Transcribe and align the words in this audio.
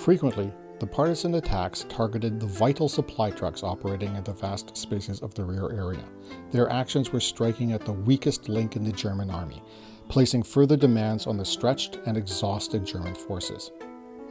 Frequently, 0.00 0.50
the 0.78 0.86
partisan 0.86 1.34
attacks 1.34 1.84
targeted 1.90 2.40
the 2.40 2.46
vital 2.46 2.88
supply 2.88 3.30
trucks 3.30 3.62
operating 3.62 4.16
in 4.16 4.24
the 4.24 4.32
vast 4.32 4.74
spaces 4.74 5.20
of 5.20 5.34
the 5.34 5.44
rear 5.44 5.70
area. 5.72 6.02
Their 6.52 6.70
actions 6.70 7.12
were 7.12 7.20
striking 7.20 7.72
at 7.72 7.84
the 7.84 7.92
weakest 7.92 8.48
link 8.48 8.76
in 8.76 8.84
the 8.84 8.92
German 8.92 9.28
army, 9.28 9.62
placing 10.08 10.44
further 10.44 10.74
demands 10.74 11.26
on 11.26 11.36
the 11.36 11.44
stretched 11.44 11.98
and 12.06 12.16
exhausted 12.16 12.86
German 12.86 13.14
forces. 13.14 13.72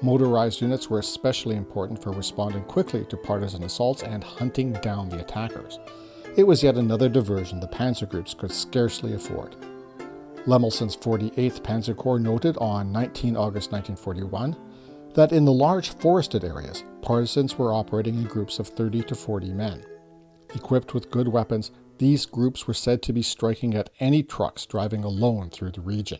Motorized 0.01 0.59
units 0.59 0.89
were 0.89 0.97
especially 0.97 1.55
important 1.55 2.01
for 2.01 2.13
responding 2.13 2.63
quickly 2.63 3.05
to 3.05 3.17
partisan 3.17 3.61
assaults 3.61 4.01
and 4.01 4.23
hunting 4.23 4.73
down 4.73 5.07
the 5.07 5.19
attackers. 5.19 5.77
It 6.35 6.47
was 6.47 6.63
yet 6.63 6.77
another 6.77 7.09
diversion 7.09 7.59
the 7.59 7.67
panzer 7.67 8.09
groups 8.09 8.33
could 8.33 8.51
scarcely 8.51 9.13
afford. 9.13 9.55
Lemelsen's 10.47 10.97
48th 10.97 11.61
Panzer 11.61 11.95
Corps 11.95 12.17
noted 12.17 12.57
on 12.57 12.91
19 12.91 13.37
August 13.37 13.71
1941 13.71 14.57
that 15.13 15.31
in 15.31 15.45
the 15.45 15.51
large 15.51 15.89
forested 15.89 16.43
areas, 16.43 16.83
partisans 17.01 17.57
were 17.57 17.73
operating 17.73 18.15
in 18.15 18.23
groups 18.25 18.59
of 18.59 18.67
30 18.67 19.03
to 19.03 19.15
40 19.15 19.53
men. 19.53 19.83
Equipped 20.55 20.93
with 20.93 21.11
good 21.11 21.27
weapons, 21.27 21.71
these 21.97 22.25
groups 22.25 22.67
were 22.67 22.73
said 22.73 23.01
to 23.03 23.13
be 23.13 23.21
striking 23.21 23.75
at 23.75 23.89
any 23.99 24.23
trucks 24.23 24.65
driving 24.65 25.03
alone 25.03 25.49
through 25.49 25.71
the 25.71 25.81
region. 25.81 26.19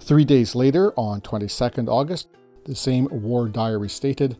Three 0.00 0.24
days 0.24 0.54
later, 0.54 0.92
on 0.96 1.20
22nd 1.20 1.88
August, 1.88 2.28
the 2.64 2.74
same 2.74 3.08
war 3.10 3.48
diary 3.48 3.88
stated, 3.88 4.36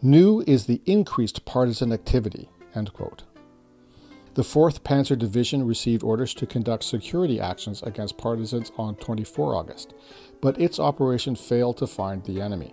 New 0.00 0.42
is 0.46 0.66
the 0.66 0.80
increased 0.86 1.44
partisan 1.44 1.92
activity. 1.92 2.48
End 2.74 2.92
quote. 2.92 3.24
The 4.38 4.44
4th 4.44 4.82
Panzer 4.82 5.18
Division 5.18 5.66
received 5.66 6.04
orders 6.04 6.32
to 6.34 6.46
conduct 6.46 6.84
security 6.84 7.40
actions 7.40 7.82
against 7.82 8.18
partisans 8.18 8.70
on 8.78 8.94
24 8.94 9.56
August, 9.56 9.94
but 10.40 10.60
its 10.60 10.78
operation 10.78 11.34
failed 11.34 11.76
to 11.78 11.88
find 11.88 12.22
the 12.22 12.40
enemy. 12.40 12.72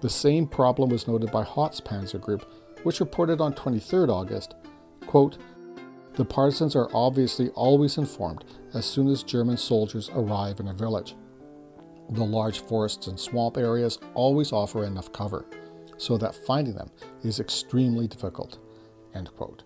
The 0.00 0.08
same 0.08 0.46
problem 0.46 0.88
was 0.88 1.06
noted 1.06 1.30
by 1.30 1.42
Hoth's 1.42 1.78
Panzer 1.78 2.18
Group, 2.18 2.50
which 2.84 3.00
reported 3.00 3.42
on 3.42 3.52
23 3.52 4.04
August, 4.04 4.54
quote, 5.06 5.36
The 6.14 6.24
partisans 6.24 6.74
are 6.74 6.88
obviously 6.94 7.50
always 7.50 7.98
informed 7.98 8.46
as 8.72 8.86
soon 8.86 9.08
as 9.08 9.22
German 9.22 9.58
soldiers 9.58 10.08
arrive 10.14 10.58
in 10.58 10.68
a 10.68 10.72
village. 10.72 11.16
The 12.12 12.24
large 12.24 12.60
forests 12.60 13.08
and 13.08 13.20
swamp 13.20 13.58
areas 13.58 13.98
always 14.14 14.52
offer 14.52 14.84
enough 14.84 15.12
cover, 15.12 15.44
so 15.98 16.16
that 16.16 16.34
finding 16.34 16.76
them 16.76 16.90
is 17.22 17.40
extremely 17.40 18.08
difficult. 18.08 18.58
End 19.14 19.28
quote. 19.36 19.64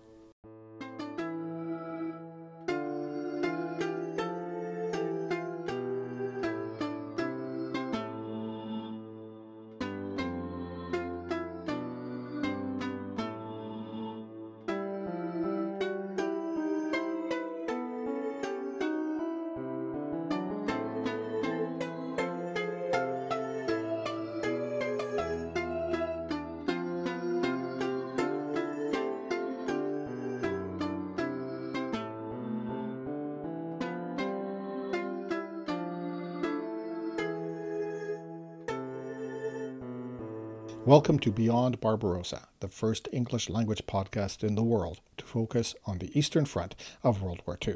Welcome 40.89 41.19
to 41.19 41.31
Beyond 41.31 41.79
Barbarossa, 41.79 42.47
the 42.61 42.67
first 42.67 43.07
English 43.13 43.47
language 43.47 43.83
podcast 43.85 44.43
in 44.43 44.55
the 44.55 44.63
world 44.63 45.01
to 45.17 45.23
focus 45.23 45.75
on 45.85 45.99
the 45.99 46.09
Eastern 46.17 46.45
Front 46.45 46.73
of 47.03 47.21
World 47.21 47.43
War 47.45 47.59
II. 47.63 47.75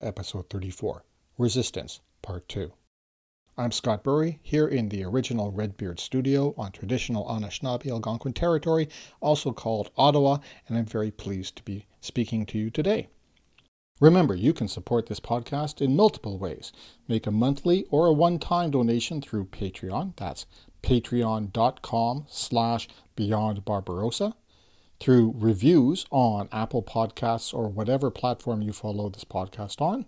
Episode 0.00 0.48
34 0.48 1.02
Resistance, 1.38 1.98
Part 2.22 2.48
2. 2.48 2.72
I'm 3.58 3.72
Scott 3.72 4.04
Bury, 4.04 4.38
here 4.44 4.68
in 4.68 4.90
the 4.90 5.02
original 5.02 5.50
Redbeard 5.50 5.98
studio 5.98 6.54
on 6.56 6.70
traditional 6.70 7.26
Anishinaabe 7.26 7.90
Algonquin 7.90 8.32
territory, 8.32 8.88
also 9.20 9.50
called 9.50 9.90
Ottawa, 9.96 10.38
and 10.68 10.78
I'm 10.78 10.86
very 10.86 11.10
pleased 11.10 11.56
to 11.56 11.64
be 11.64 11.86
speaking 12.00 12.46
to 12.46 12.58
you 12.58 12.70
today. 12.70 13.08
Remember, 13.98 14.36
you 14.36 14.52
can 14.52 14.68
support 14.68 15.06
this 15.06 15.20
podcast 15.20 15.80
in 15.80 15.96
multiple 15.96 16.38
ways. 16.38 16.70
Make 17.08 17.26
a 17.26 17.30
monthly 17.32 17.86
or 17.90 18.06
a 18.06 18.12
one-time 18.12 18.70
donation 18.70 19.22
through 19.22 19.46
Patreon. 19.46 20.14
That's 20.16 20.44
patreon.com 20.86 22.26
slash 22.28 22.88
beyond 23.16 23.64
barbarossa 23.64 24.34
through 25.00 25.34
reviews 25.36 26.06
on 26.12 26.48
apple 26.52 26.82
podcasts 26.82 27.52
or 27.52 27.68
whatever 27.68 28.08
platform 28.08 28.62
you 28.62 28.72
follow 28.72 29.08
this 29.08 29.24
podcast 29.24 29.82
on. 29.82 30.06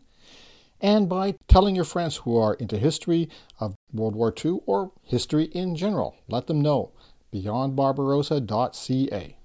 And 0.81 1.09
by 1.09 1.35
telling 1.49 1.75
your 1.75 1.85
friends 1.85 2.19
who 2.19 2.37
are 2.37 2.55
into 2.55 2.79
history 2.79 3.29
of 3.59 3.75
world 3.93 4.15
war 4.15 4.33
ii 4.45 4.61
or 4.67 4.93
history 5.03 5.47
in 5.47 5.75
general 5.75 6.15
let 6.29 6.47
them 6.47 6.61
know 6.61 6.93
beyondbarbarossa.ca 7.35 9.39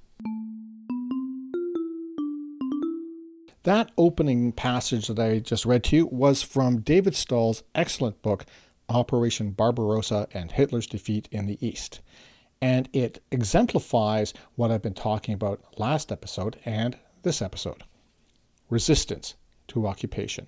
that 3.63 3.91
opening 3.97 4.51
passage 4.51 5.07
that 5.07 5.19
I 5.19 5.39
just 5.39 5.65
read 5.65 5.85
to 5.85 5.95
you 5.95 6.05
was 6.07 6.41
from 6.41 6.81
David 6.81 7.15
Stahel's 7.15 7.63
excellent 7.73 8.21
book, 8.21 8.45
Operation 8.89 9.51
Barbarossa 9.51 10.27
and 10.33 10.51
Hitler's 10.51 10.87
Defeat 10.87 11.27
in 11.31 11.45
the 11.45 11.57
East. 11.65 12.01
And 12.61 12.89
it 12.93 13.23
exemplifies 13.31 14.33
what 14.55 14.71
I've 14.71 14.81
been 14.81 14.93
talking 14.93 15.33
about 15.33 15.79
last 15.79 16.11
episode 16.11 16.57
and 16.65 16.97
this 17.23 17.41
episode 17.41 17.83
resistance 18.69 19.35
to 19.67 19.87
occupation. 19.87 20.47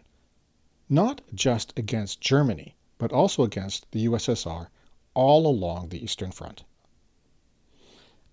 Not 0.90 1.22
just 1.34 1.78
against 1.78 2.22
Germany, 2.22 2.76
but 2.98 3.12
also 3.12 3.44
against 3.44 3.92
the 3.92 4.06
USSR 4.06 4.68
all 5.14 5.48
along 5.48 5.90
the 5.90 6.04
Eastern 6.04 6.32
Front. 6.32 6.64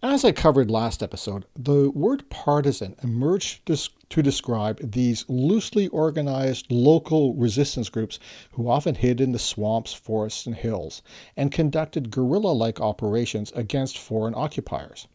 As 0.04 0.24
I 0.24 0.32
covered 0.32 0.68
last 0.68 1.00
episode, 1.00 1.44
the 1.54 1.88
word 1.90 2.28
partisan 2.28 2.96
emerged 3.04 3.64
to 3.66 4.20
describe 4.20 4.90
these 4.90 5.24
loosely 5.28 5.86
organized 5.86 6.66
local 6.72 7.34
resistance 7.34 7.88
groups 7.88 8.18
who 8.54 8.68
often 8.68 8.96
hid 8.96 9.20
in 9.20 9.30
the 9.30 9.38
swamps, 9.38 9.92
forests, 9.92 10.44
and 10.44 10.56
hills 10.56 11.02
and 11.36 11.52
conducted 11.52 12.10
guerrilla 12.10 12.50
like 12.50 12.80
operations 12.80 13.52
against 13.54 13.96
foreign 13.96 14.34
occupiers. 14.34 15.06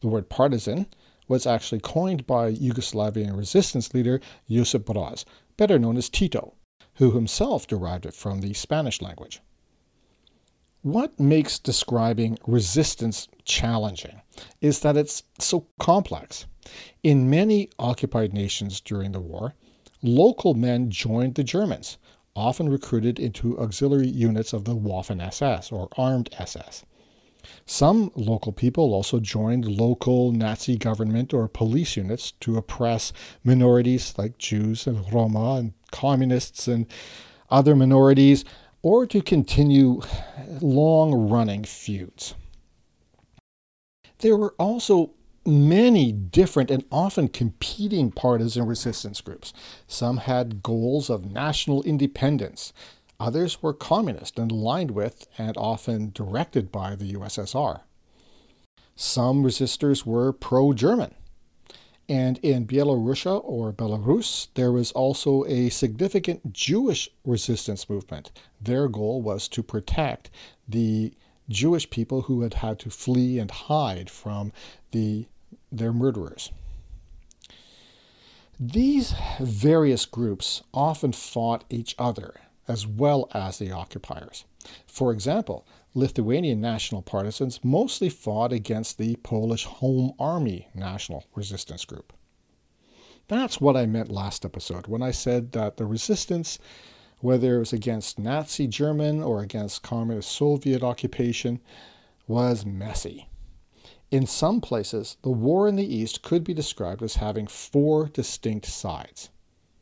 The 0.00 0.08
word 0.08 0.28
partisan 0.28 0.86
was 1.28 1.46
actually 1.46 1.80
coined 1.80 2.26
by 2.26 2.50
Yugoslavian 2.50 3.36
resistance 3.36 3.94
leader 3.94 4.20
Josip 4.50 4.86
Broz, 4.86 5.24
better 5.56 5.78
known 5.78 5.96
as 5.96 6.08
Tito, 6.08 6.54
who 6.94 7.12
himself 7.12 7.68
derived 7.68 8.04
it 8.04 8.14
from 8.14 8.40
the 8.40 8.54
Spanish 8.54 9.00
language. 9.00 9.40
What 10.86 11.18
makes 11.18 11.58
describing 11.58 12.38
resistance 12.46 13.26
challenging 13.44 14.20
is 14.60 14.78
that 14.80 14.96
it's 14.96 15.24
so 15.36 15.66
complex. 15.80 16.46
In 17.02 17.28
many 17.28 17.70
occupied 17.76 18.32
nations 18.32 18.80
during 18.80 19.10
the 19.10 19.18
war, 19.18 19.54
local 20.00 20.54
men 20.54 20.88
joined 20.92 21.34
the 21.34 21.42
Germans, 21.42 21.98
often 22.36 22.68
recruited 22.68 23.18
into 23.18 23.58
auxiliary 23.58 24.06
units 24.06 24.52
of 24.52 24.64
the 24.64 24.76
Waffen 24.76 25.20
SS 25.20 25.72
or 25.72 25.88
armed 25.98 26.32
SS. 26.38 26.84
Some 27.66 28.12
local 28.14 28.52
people 28.52 28.94
also 28.94 29.18
joined 29.18 29.64
local 29.64 30.30
Nazi 30.30 30.76
government 30.76 31.34
or 31.34 31.48
police 31.48 31.96
units 31.96 32.30
to 32.42 32.58
oppress 32.58 33.12
minorities 33.42 34.14
like 34.16 34.38
Jews 34.38 34.86
and 34.86 35.12
Roma 35.12 35.56
and 35.56 35.72
communists 35.90 36.68
and 36.68 36.86
other 37.50 37.74
minorities 37.74 38.44
or 38.86 39.04
to 39.04 39.20
continue 39.20 40.00
long 40.60 41.28
running 41.28 41.64
feuds. 41.64 42.36
There 44.18 44.36
were 44.36 44.54
also 44.60 45.10
many 45.44 46.12
different 46.12 46.70
and 46.70 46.84
often 46.92 47.26
competing 47.26 48.12
partisan 48.12 48.64
resistance 48.64 49.20
groups. 49.20 49.52
Some 49.88 50.18
had 50.18 50.62
goals 50.62 51.10
of 51.10 51.32
national 51.32 51.82
independence. 51.82 52.72
Others 53.18 53.60
were 53.60 53.72
communist 53.72 54.38
and 54.38 54.52
aligned 54.52 54.92
with 54.92 55.26
and 55.36 55.56
often 55.56 56.12
directed 56.14 56.70
by 56.70 56.94
the 56.94 57.12
USSR. 57.14 57.80
Some 58.94 59.42
resistors 59.42 60.06
were 60.06 60.32
pro 60.32 60.72
German. 60.72 61.12
And 62.08 62.38
in 62.38 62.66
Belarusia 62.66 63.40
or 63.44 63.72
Belarus, 63.72 64.48
there 64.54 64.70
was 64.70 64.92
also 64.92 65.44
a 65.46 65.70
significant 65.70 66.52
Jewish 66.52 67.08
resistance 67.24 67.88
movement. 67.90 68.30
Their 68.60 68.88
goal 68.88 69.22
was 69.22 69.48
to 69.48 69.62
protect 69.62 70.30
the 70.68 71.12
Jewish 71.48 71.90
people 71.90 72.22
who 72.22 72.42
had 72.42 72.54
had 72.54 72.78
to 72.80 72.90
flee 72.90 73.38
and 73.38 73.50
hide 73.50 74.08
from 74.08 74.52
the, 74.92 75.26
their 75.72 75.92
murderers. 75.92 76.52
These 78.58 79.14
various 79.40 80.06
groups 80.06 80.62
often 80.72 81.12
fought 81.12 81.64
each 81.68 81.94
other, 81.98 82.34
as 82.66 82.86
well 82.86 83.28
as 83.34 83.58
the 83.58 83.70
occupiers. 83.70 84.44
For 84.86 85.12
example, 85.12 85.66
Lithuanian 85.96 86.60
national 86.60 87.00
partisans 87.00 87.64
mostly 87.64 88.10
fought 88.10 88.52
against 88.52 88.98
the 88.98 89.16
Polish 89.16 89.64
Home 89.64 90.12
Army 90.18 90.68
national 90.74 91.24
resistance 91.34 91.86
group. 91.86 92.12
That's 93.28 93.62
what 93.62 93.78
I 93.78 93.86
meant 93.86 94.10
last 94.10 94.44
episode 94.44 94.88
when 94.88 95.00
I 95.00 95.10
said 95.10 95.52
that 95.52 95.78
the 95.78 95.86
resistance, 95.86 96.58
whether 97.20 97.56
it 97.56 97.60
was 97.60 97.72
against 97.72 98.18
Nazi 98.18 98.66
German 98.66 99.22
or 99.22 99.40
against 99.40 99.82
Communist 99.82 100.30
Soviet 100.30 100.82
occupation, 100.82 101.60
was 102.28 102.66
messy. 102.66 103.30
In 104.10 104.26
some 104.26 104.60
places, 104.60 105.16
the 105.22 105.30
war 105.30 105.66
in 105.66 105.76
the 105.76 105.94
East 105.96 106.20
could 106.20 106.44
be 106.44 106.52
described 106.52 107.02
as 107.02 107.16
having 107.16 107.46
four 107.46 108.08
distinct 108.08 108.66
sides. 108.66 109.30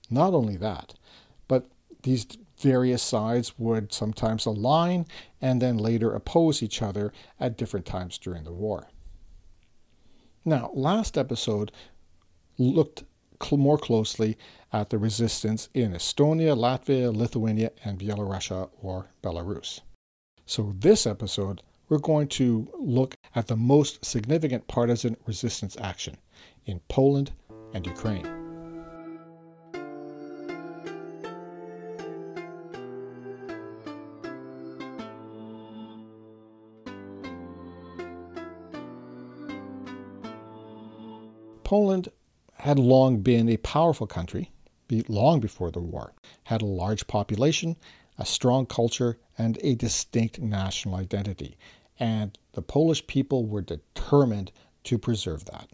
Not 0.08 0.32
only 0.32 0.56
that, 0.58 0.94
but 1.48 1.66
these 2.04 2.24
various 2.64 3.02
sides 3.02 3.58
would 3.58 3.92
sometimes 3.92 4.46
align 4.46 5.06
and 5.40 5.62
then 5.62 5.76
later 5.76 6.14
oppose 6.14 6.62
each 6.62 6.82
other 6.82 7.12
at 7.38 7.56
different 7.58 7.86
times 7.86 8.18
during 8.18 8.44
the 8.44 8.52
war. 8.52 8.88
Now, 10.44 10.70
last 10.74 11.16
episode 11.16 11.70
looked 12.58 13.04
more 13.52 13.78
closely 13.78 14.36
at 14.72 14.90
the 14.90 14.98
resistance 14.98 15.68
in 15.74 15.92
Estonia, 15.92 16.56
Latvia, 16.56 17.14
Lithuania, 17.14 17.70
and 17.84 17.98
Belarusia 17.98 18.70
or 18.82 19.10
Belarus. 19.22 19.80
So, 20.46 20.74
this 20.78 21.06
episode, 21.06 21.62
we're 21.88 21.98
going 21.98 22.28
to 22.28 22.68
look 22.78 23.14
at 23.34 23.46
the 23.46 23.56
most 23.56 24.04
significant 24.04 24.66
partisan 24.66 25.16
resistance 25.26 25.76
action 25.80 26.16
in 26.66 26.80
Poland 26.88 27.32
and 27.74 27.86
Ukraine. 27.86 28.43
Poland 41.74 42.08
had 42.52 42.78
long 42.78 43.18
been 43.18 43.48
a 43.48 43.56
powerful 43.56 44.06
country, 44.06 44.52
long 45.08 45.40
before 45.40 45.72
the 45.72 45.80
war, 45.80 46.12
had 46.44 46.62
a 46.62 46.66
large 46.66 47.08
population, 47.08 47.74
a 48.16 48.24
strong 48.24 48.64
culture, 48.64 49.18
and 49.36 49.58
a 49.60 49.74
distinct 49.74 50.38
national 50.38 50.94
identity. 50.94 51.58
And 51.98 52.38
the 52.52 52.62
Polish 52.62 53.04
people 53.08 53.44
were 53.44 53.60
determined 53.60 54.52
to 54.84 54.98
preserve 54.98 55.46
that. 55.46 55.68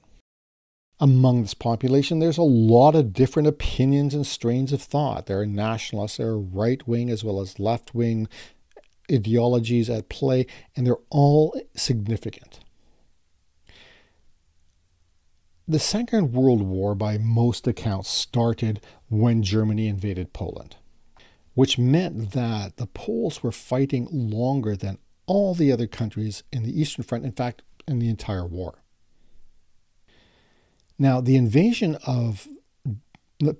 Among 0.99 1.43
this 1.43 1.53
population, 1.53 2.19
there's 2.19 2.39
a 2.39 2.43
lot 2.43 2.95
of 2.95 3.13
different 3.13 3.49
opinions 3.49 4.15
and 4.15 4.27
strains 4.27 4.73
of 4.73 4.81
thought. 4.81 5.27
There 5.27 5.41
are 5.41 5.47
nationalists, 5.47 6.17
there 6.17 6.29
are 6.29 6.41
right 6.41 6.89
wing 6.89 7.11
as 7.11 7.23
well 7.23 7.43
as 7.43 7.61
left 7.61 7.95
wing 7.95 8.27
ideologies 9.13 9.91
at 9.91 10.09
play, 10.09 10.47
and 10.75 10.87
they're 10.87 10.97
all 11.11 11.55
significant. 11.77 12.61
The 15.71 15.79
Second 15.79 16.33
World 16.33 16.63
War, 16.63 16.97
by 16.97 17.17
most 17.17 17.69
accounts, 17.69 18.11
started 18.11 18.81
when 19.09 19.45
Germany 19.45 19.87
invaded 19.87 20.33
Poland, 20.33 20.75
which 21.55 21.79
meant 21.79 22.33
that 22.33 22.77
the 22.77 22.89
Poles 22.89 23.45
were 23.45 23.53
fighting 23.53 24.09
longer 24.11 24.75
than 24.75 24.99
all 25.27 25.55
the 25.55 25.71
other 25.71 25.87
countries 25.87 26.43
in 26.51 26.65
the 26.65 26.81
Eastern 26.81 27.05
Front, 27.05 27.25
in 27.25 27.31
fact, 27.31 27.63
in 27.87 28.01
the 28.01 28.09
entire 28.09 28.45
war. 28.45 28.83
Now, 30.99 31.21
the 31.21 31.37
invasion 31.37 31.99
of 32.05 32.49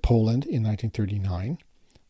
Poland 0.01 0.45
in 0.45 0.63
1939, 0.63 1.59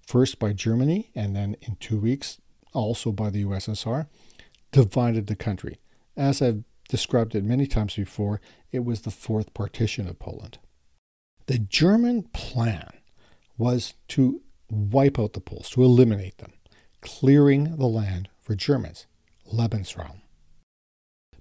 first 0.08 0.40
by 0.40 0.52
Germany 0.54 1.12
and 1.14 1.36
then 1.36 1.56
in 1.62 1.76
two 1.76 2.00
weeks 2.00 2.42
also 2.74 3.12
by 3.12 3.30
the 3.30 3.46
USSR, 3.46 4.08
divided 4.72 5.28
the 5.28 5.36
country. 5.36 5.78
As 6.18 6.42
I've 6.42 6.64
described 6.92 7.34
it 7.34 7.44
many 7.44 7.66
times 7.66 7.96
before, 7.96 8.42
it 8.72 8.84
was 8.84 9.02
the 9.02 9.12
fourth 9.12 9.54
partition 9.54 10.08
of 10.08 10.20
Poland. 10.20 10.60
The 11.48 11.58
German 11.58 12.24
plan 12.34 12.90
was 13.58 13.94
to 14.10 14.42
wipe 14.70 15.18
out 15.18 15.34
the 15.34 15.40
Poles, 15.40 15.70
to 15.72 15.84
eliminate 15.84 16.38
them, 16.38 16.52
clearing 17.00 17.78
the 17.78 17.88
land 17.88 18.30
for 18.42 18.56
Germans, 18.56 19.08
Lebensraum. 19.52 20.22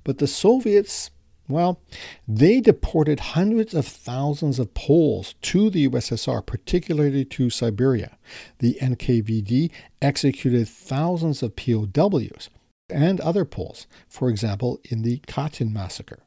But 0.05 0.19
the 0.19 0.29
Soviets, 0.29 1.11
well, 1.49 1.81
they 2.29 2.61
deported 2.61 3.21
hundreds 3.21 3.75
of 3.75 3.87
thousands 3.87 4.61
of 4.61 4.73
Poles 4.75 5.35
to 5.43 5.69
the 5.69 5.89
USSR, 5.89 6.47
particularly 6.47 7.25
to 7.25 7.51
Siberia. 7.51 8.17
The 8.61 8.79
NKVD 8.81 9.73
executed 10.01 10.69
thousands 10.69 11.43
of 11.43 11.57
POWs 11.57 12.51
and 12.91 13.21
other 13.21 13.45
Poles, 13.45 13.87
for 14.09 14.29
example, 14.29 14.81
in 14.85 15.03
the 15.03 15.19
Katyn 15.27 15.73
massacre, 15.73 16.25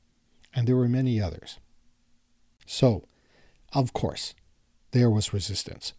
and 0.54 0.68
there 0.68 0.76
were 0.76 0.90
many 0.90 1.22
others. 1.22 1.60
So, 2.66 3.08
of 3.74 3.94
course, 3.94 4.34
there 4.92 5.10
was 5.10 5.34
resistance. 5.34 5.94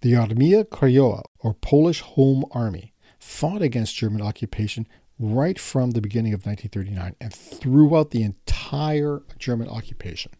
The 0.00 0.12
Armia 0.14 0.64
Krajowa, 0.64 1.22
or 1.38 1.54
Polish 1.54 2.00
Home 2.00 2.44
Army, 2.50 2.92
fought 3.18 3.62
against 3.62 3.96
German 3.96 4.20
occupation 4.20 4.88
right 5.18 5.58
from 5.58 5.92
the 5.92 6.00
beginning 6.00 6.32
of 6.32 6.44
1939 6.44 7.14
and 7.20 7.32
throughout 7.32 8.10
the 8.10 8.22
entire 8.22 9.22
German 9.38 9.68
occupation. 9.68 10.32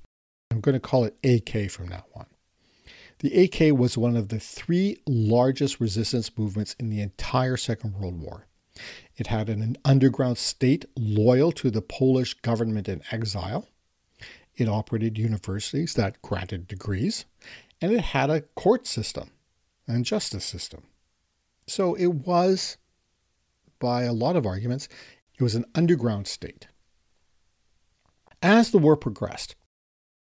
I'm 0.51 0.61
going 0.61 0.75
to 0.75 0.81
call 0.81 1.05
it 1.05 1.17
AK 1.23 1.71
from 1.71 1.89
now 1.89 2.05
on. 2.15 2.27
The 3.21 3.45
AK 3.45 3.79
was 3.79 3.97
one 3.97 4.17
of 4.17 4.29
the 4.29 4.41
three 4.41 4.97
largest 5.07 5.79
resistance 5.79 6.37
movements 6.37 6.75
in 6.81 6.91
the 6.91 7.01
entire 7.01 7.57
Second 7.57 7.95
World 7.95 8.21
War. 8.21 8.49
It 9.17 9.27
had 9.27 9.49
an 9.49 9.77
underground 9.85 10.39
state 10.39 10.85
loyal 10.97 11.53
to 11.53 11.71
the 11.71 11.83
Polish 11.83 12.35
government 12.35 12.89
in 12.89 13.03
exile. 13.11 13.69
It 14.57 14.69
operated 14.69 15.19
universities 15.19 15.95
that 15.95 16.21
granted 16.23 16.69
degrees, 16.69 17.25
and 17.81 17.93
it 17.93 18.01
had 18.01 18.31
a 18.31 18.43
court 18.43 18.87
system 18.87 19.31
and 19.87 20.05
justice 20.05 20.45
system. 20.45 20.85
So 21.67 21.95
it 21.95 22.09
was, 22.09 22.77
by 23.79 24.05
a 24.05 24.13
lot 24.13 24.37
of 24.37 24.47
arguments, 24.47 24.89
it 25.39 25.43
was 25.43 25.55
an 25.55 25.65
underground 25.75 26.27
state. 26.27 26.69
As 28.43 28.71
the 28.71 28.79
war 28.79 28.97
progressed, 28.97 29.55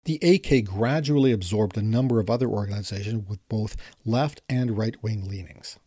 the 0.05 0.19
AK 0.23 0.65
gradually 0.65 1.33
absorbed 1.33 1.77
a 1.77 1.83
number 1.83 2.21
of 2.21 2.31
other 2.31 2.49
organizations 2.49 3.29
with 3.29 3.47
both 3.49 3.77
left 4.05 4.41
and 4.49 4.79
right 4.79 5.03
wing 5.03 5.29
leanings. 5.29 5.79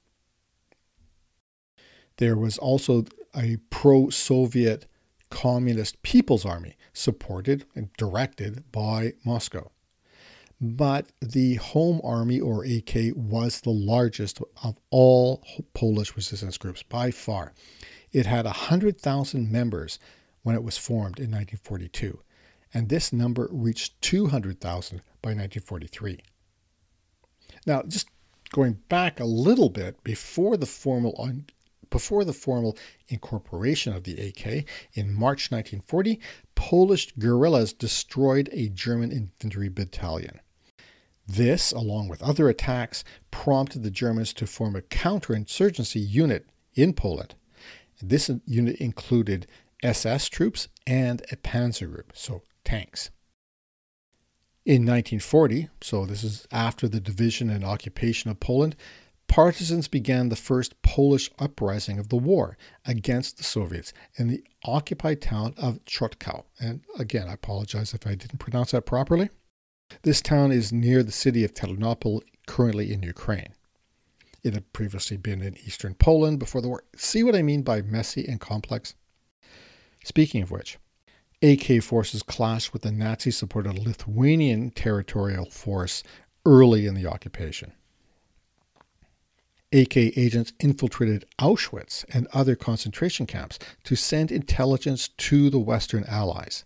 There 2.19 2.35
was 2.35 2.57
also 2.57 3.05
a 3.33 3.55
pro 3.69 4.09
Soviet 4.09 4.87
Communist 5.29 6.01
People's 6.03 6.45
Army, 6.45 6.75
supported 6.91 7.63
and 7.75 7.93
directed 7.93 8.69
by 8.73 9.13
Moscow. 9.23 9.71
But 10.59 11.13
the 11.21 11.55
Home 11.55 12.01
Army, 12.03 12.41
or 12.41 12.65
AK, 12.65 13.13
was 13.15 13.61
the 13.61 13.69
largest 13.69 14.41
of 14.61 14.75
all 14.89 15.45
Polish 15.73 16.13
resistance 16.17 16.57
groups 16.57 16.83
by 16.83 17.09
far. 17.09 17.53
It 18.11 18.25
had 18.25 18.43
100,000 18.43 19.49
members 19.49 19.97
when 20.43 20.55
it 20.55 20.63
was 20.63 20.77
formed 20.77 21.19
in 21.19 21.31
1942, 21.31 22.19
and 22.73 22.89
this 22.89 23.13
number 23.13 23.47
reached 23.49 24.01
200,000 24.01 24.97
by 25.21 25.29
1943. 25.29 26.19
Now, 27.65 27.83
just 27.83 28.09
going 28.51 28.73
back 28.89 29.21
a 29.21 29.25
little 29.25 29.69
bit 29.69 30.03
before 30.03 30.57
the 30.57 30.65
formal 30.65 31.15
before 31.89 32.23
the 32.23 32.33
formal 32.33 32.77
incorporation 33.07 33.93
of 33.93 34.03
the 34.03 34.19
AK, 34.19 34.65
in 34.93 35.13
March 35.13 35.51
1940, 35.51 36.19
Polish 36.55 37.11
guerrillas 37.17 37.73
destroyed 37.73 38.49
a 38.51 38.69
German 38.69 39.11
infantry 39.11 39.69
battalion. 39.69 40.39
This, 41.27 41.71
along 41.71 42.07
with 42.07 42.23
other 42.23 42.49
attacks, 42.49 43.03
prompted 43.29 43.83
the 43.83 43.91
Germans 43.91 44.33
to 44.33 44.47
form 44.47 44.75
a 44.75 44.81
counterinsurgency 44.81 46.03
unit 46.07 46.47
in 46.73 46.93
Poland. 46.93 47.35
This 48.01 48.31
unit 48.45 48.77
included 48.77 49.45
SS 49.83 50.27
troops 50.29 50.67
and 50.87 51.21
a 51.31 51.35
panzer 51.35 51.91
group, 51.91 52.13
so 52.15 52.43
tanks. 52.63 53.11
In 54.65 54.83
1940, 54.83 55.69
so 55.81 56.05
this 56.05 56.23
is 56.23 56.47
after 56.51 56.87
the 56.87 56.99
division 56.99 57.49
and 57.49 57.63
occupation 57.63 58.29
of 58.29 58.39
Poland, 58.39 58.75
partisans 59.29 59.87
began 59.87 60.27
the 60.27 60.35
first 60.35 60.81
Polish 60.81 61.31
uprising 61.39 61.99
of 61.99 62.09
the 62.09 62.17
war 62.17 62.57
against 62.85 63.37
the 63.37 63.43
Soviets 63.43 63.93
in 64.17 64.27
the 64.27 64.43
occupied 64.65 65.21
town 65.21 65.53
of 65.55 65.85
Chortkow. 65.85 66.43
And 66.59 66.81
again, 66.97 67.29
I 67.29 67.33
apologize 67.33 67.93
if 67.93 68.05
I 68.05 68.15
didn't 68.15 68.39
pronounce 68.39 68.71
that 68.71 68.85
properly. 68.85 69.29
This 70.01 70.21
town 70.21 70.51
is 70.51 70.73
near 70.73 71.03
the 71.03 71.11
city 71.11 71.43
of 71.45 71.53
Ternopil, 71.53 72.21
currently 72.47 72.91
in 72.91 73.03
Ukraine. 73.03 73.53
It 74.43 74.53
had 74.53 74.73
previously 74.73 75.17
been 75.17 75.41
in 75.41 75.57
eastern 75.57 75.93
Poland 75.93 76.39
before 76.39 76.61
the 76.61 76.67
war. 76.67 76.83
See 76.95 77.23
what 77.23 77.35
I 77.35 77.41
mean 77.41 77.61
by 77.61 77.81
messy 77.81 78.27
and 78.27 78.39
complex? 78.39 78.95
Speaking 80.03 80.41
of 80.41 80.51
which, 80.51 80.77
AK 81.41 81.83
forces 81.83 82.23
clashed 82.23 82.73
with 82.73 82.81
the 82.81 82.91
Nazi 82.91 83.31
supported 83.31 83.77
Lithuanian 83.77 84.71
territorial 84.71 85.45
force 85.45 86.03
early 86.45 86.87
in 86.87 86.95
the 86.95 87.05
occupation. 87.05 87.73
AK 89.71 89.97
agents 89.97 90.51
infiltrated 90.59 91.25
Auschwitz 91.39 92.03
and 92.11 92.27
other 92.33 92.55
concentration 92.55 93.25
camps 93.25 93.59
to 93.83 93.95
send 93.95 94.31
intelligence 94.31 95.09
to 95.09 95.49
the 95.49 95.59
Western 95.59 96.03
Allies. 96.05 96.65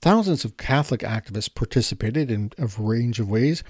Thousands 0.00 0.44
of 0.44 0.56
Catholic 0.56 1.00
activists 1.00 1.54
participated 1.54 2.30
in 2.30 2.52
a 2.58 2.66
range 2.78 3.20
of 3.20 3.30
ways 3.30 3.62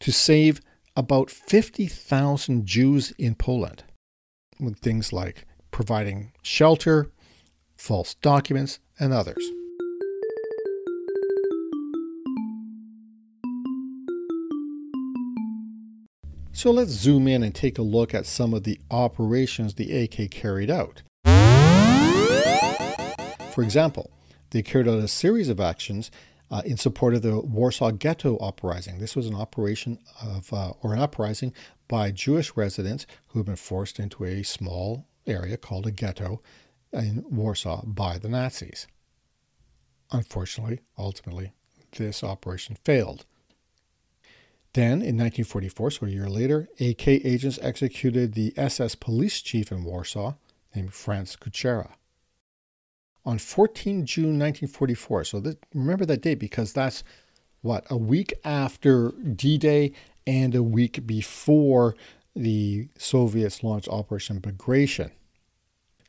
to 0.00 0.12
save 0.12 0.60
about 0.94 1.30
50,000 1.30 2.66
Jews 2.66 3.12
in 3.18 3.34
Poland, 3.34 3.84
with 4.60 4.78
things 4.78 5.12
like 5.12 5.46
providing 5.70 6.32
shelter, 6.42 7.10
false 7.76 8.14
documents, 8.14 8.78
and 8.98 9.12
others. 9.12 9.42
So 16.60 16.70
let's 16.70 16.90
zoom 16.90 17.26
in 17.26 17.42
and 17.42 17.54
take 17.54 17.78
a 17.78 17.82
look 17.82 18.12
at 18.12 18.26
some 18.26 18.52
of 18.52 18.64
the 18.64 18.78
operations 18.90 19.76
the 19.76 19.96
AK 19.96 20.30
carried 20.30 20.70
out. 20.70 21.02
For 23.54 23.62
example, 23.62 24.10
they 24.50 24.60
carried 24.60 24.86
out 24.86 24.98
a 24.98 25.08
series 25.08 25.48
of 25.48 25.58
actions 25.58 26.10
uh, 26.50 26.60
in 26.66 26.76
support 26.76 27.14
of 27.14 27.22
the 27.22 27.40
Warsaw 27.40 27.92
Ghetto 27.92 28.36
uprising. 28.36 28.98
This 28.98 29.16
was 29.16 29.26
an 29.26 29.34
operation 29.34 30.00
of, 30.20 30.52
uh, 30.52 30.72
or 30.82 30.92
an 30.92 31.00
uprising 31.00 31.54
by 31.88 32.10
Jewish 32.10 32.54
residents 32.54 33.06
who 33.28 33.38
had 33.38 33.46
been 33.46 33.56
forced 33.56 33.98
into 33.98 34.26
a 34.26 34.42
small 34.42 35.06
area 35.26 35.56
called 35.56 35.86
a 35.86 35.90
ghetto 35.90 36.42
in 36.92 37.24
Warsaw 37.30 37.86
by 37.86 38.18
the 38.18 38.28
Nazis. 38.28 38.86
Unfortunately, 40.12 40.80
ultimately, 40.98 41.54
this 41.96 42.22
operation 42.22 42.76
failed. 42.84 43.24
Then, 44.72 45.02
in 45.02 45.18
1944, 45.18 45.90
so 45.90 46.06
a 46.06 46.10
year 46.10 46.28
later, 46.28 46.68
AK 46.78 47.08
agents 47.08 47.58
executed 47.60 48.34
the 48.34 48.54
SS 48.56 48.94
police 48.94 49.42
chief 49.42 49.72
in 49.72 49.82
Warsaw 49.82 50.34
named 50.74 50.94
Franz 50.94 51.36
Kutschera. 51.36 51.92
On 53.24 53.38
14 53.38 54.06
June 54.06 54.38
1944, 54.38 55.24
so 55.24 55.42
remember 55.74 56.06
that 56.06 56.22
date 56.22 56.38
because 56.38 56.72
that's 56.72 57.02
what, 57.62 57.84
a 57.90 57.96
week 57.96 58.32
after 58.44 59.10
D 59.10 59.58
Day 59.58 59.92
and 60.26 60.54
a 60.54 60.62
week 60.62 61.06
before 61.06 61.96
the 62.34 62.88
Soviets 62.96 63.62
launched 63.62 63.88
Operation 63.88 64.38
Bagration. 64.38 65.10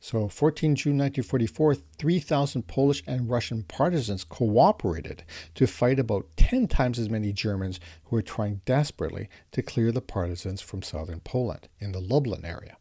So, 0.03 0.27
14 0.27 0.75
June 0.75 0.97
1944, 0.97 1.75
3,000 1.75 2.67
Polish 2.67 3.03
and 3.05 3.29
Russian 3.29 3.61
partisans 3.61 4.23
cooperated 4.23 5.23
to 5.53 5.67
fight 5.67 5.99
about 5.99 6.25
10 6.37 6.67
times 6.67 6.97
as 6.97 7.07
many 7.07 7.31
Germans 7.31 7.79
who 8.05 8.15
were 8.15 8.23
trying 8.23 8.61
desperately 8.65 9.29
to 9.51 9.61
clear 9.61 9.91
the 9.91 10.01
partisans 10.01 10.59
from 10.59 10.81
southern 10.81 11.19
Poland 11.19 11.69
in 11.79 11.91
the 11.91 11.99
Lublin 11.99 12.43
area 12.43 12.77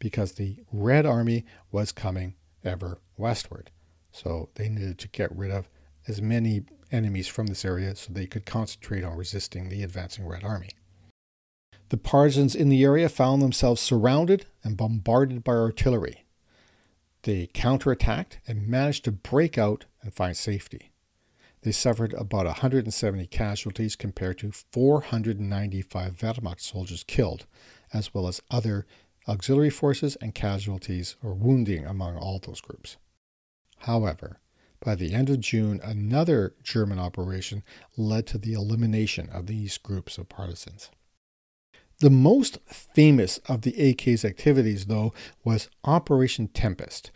because 0.00 0.32
the 0.32 0.56
Red 0.72 1.06
Army 1.06 1.44
was 1.70 1.92
coming 1.92 2.34
ever 2.64 2.98
westward. 3.16 3.70
So, 4.10 4.48
they 4.56 4.68
needed 4.68 4.98
to 4.98 5.08
get 5.08 5.30
rid 5.36 5.52
of 5.52 5.68
as 6.08 6.20
many 6.20 6.64
enemies 6.90 7.28
from 7.28 7.46
this 7.46 7.64
area 7.64 7.94
so 7.94 8.12
they 8.12 8.26
could 8.26 8.44
concentrate 8.44 9.04
on 9.04 9.16
resisting 9.16 9.68
the 9.68 9.84
advancing 9.84 10.26
Red 10.26 10.42
Army. 10.42 10.70
The 11.90 11.96
partisans 11.96 12.56
in 12.56 12.70
the 12.70 12.82
area 12.82 13.08
found 13.08 13.40
themselves 13.40 13.80
surrounded 13.80 14.46
and 14.64 14.76
bombarded 14.76 15.44
by 15.44 15.52
artillery. 15.52 16.25
They 17.26 17.48
counterattacked 17.48 18.38
and 18.46 18.68
managed 18.68 19.04
to 19.06 19.10
break 19.10 19.58
out 19.58 19.86
and 20.00 20.14
find 20.14 20.36
safety. 20.36 20.92
They 21.62 21.72
suffered 21.72 22.12
about 22.12 22.46
170 22.46 23.26
casualties 23.26 23.96
compared 23.96 24.38
to 24.38 24.52
495 24.52 26.18
Wehrmacht 26.18 26.60
soldiers 26.60 27.02
killed, 27.02 27.46
as 27.92 28.14
well 28.14 28.28
as 28.28 28.40
other 28.48 28.86
auxiliary 29.26 29.70
forces 29.70 30.14
and 30.20 30.36
casualties 30.36 31.16
or 31.20 31.34
wounding 31.34 31.84
among 31.84 32.16
all 32.16 32.38
those 32.38 32.60
groups. 32.60 32.96
However, 33.78 34.38
by 34.78 34.94
the 34.94 35.12
end 35.12 35.28
of 35.28 35.40
June, 35.40 35.80
another 35.82 36.54
German 36.62 37.00
operation 37.00 37.64
led 37.96 38.28
to 38.28 38.38
the 38.38 38.52
elimination 38.52 39.28
of 39.30 39.48
these 39.48 39.78
groups 39.78 40.16
of 40.16 40.28
partisans. 40.28 40.92
The 42.00 42.10
most 42.10 42.58
famous 42.66 43.38
of 43.48 43.62
the 43.62 43.78
AK's 43.80 44.24
activities, 44.24 44.86
though, 44.86 45.14
was 45.44 45.70
Operation 45.84 46.48
Tempest. 46.48 47.10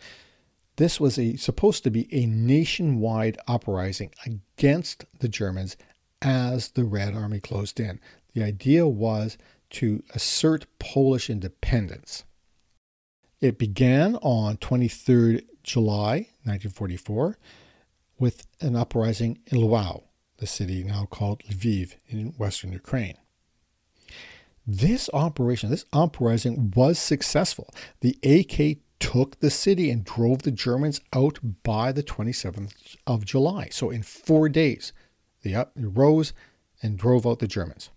This 0.77 0.99
was 0.99 1.19
a, 1.19 1.35
supposed 1.35 1.83
to 1.83 1.91
be 1.91 2.07
a 2.11 2.25
nationwide 2.25 3.37
uprising 3.47 4.11
against 4.25 5.05
the 5.19 5.29
Germans 5.29 5.77
as 6.21 6.69
the 6.69 6.83
Red 6.83 7.13
Army 7.13 7.39
closed 7.39 7.79
in. 7.79 7.99
The 8.33 8.43
idea 8.43 8.87
was 8.87 9.37
to 9.71 10.01
assert 10.15 10.65
Polish 10.79 11.29
independence. 11.29 12.23
It 13.39 13.59
began 13.59 14.15
on 14.17 14.57
23rd 14.57 15.45
July 15.63 16.29
1944 16.43 17.37
with 18.17 18.47
an 18.59 18.75
uprising 18.75 19.39
in 19.47 19.59
Lwów, 19.59 20.03
the 20.37 20.47
city 20.47 20.83
now 20.83 21.05
called 21.05 21.43
Lviv 21.43 21.95
in 22.07 22.33
western 22.37 22.71
Ukraine. 22.71 23.17
This 24.73 25.09
operation, 25.13 25.69
this 25.69 25.83
uprising 25.91 26.71
was 26.73 26.97
successful. 26.97 27.73
The 27.99 28.17
AK 28.23 28.77
took 29.01 29.37
the 29.41 29.49
city 29.49 29.91
and 29.91 30.05
drove 30.05 30.43
the 30.43 30.51
Germans 30.51 31.01
out 31.11 31.39
by 31.63 31.91
the 31.91 32.03
27th 32.03 32.95
of 33.05 33.25
July. 33.25 33.67
So 33.69 33.89
in 33.89 34.01
four 34.01 34.47
days, 34.47 34.93
they 35.43 35.61
rose 35.75 36.31
and 36.81 36.97
drove 36.97 37.27
out 37.27 37.39
the 37.39 37.49
Germans. 37.49 37.89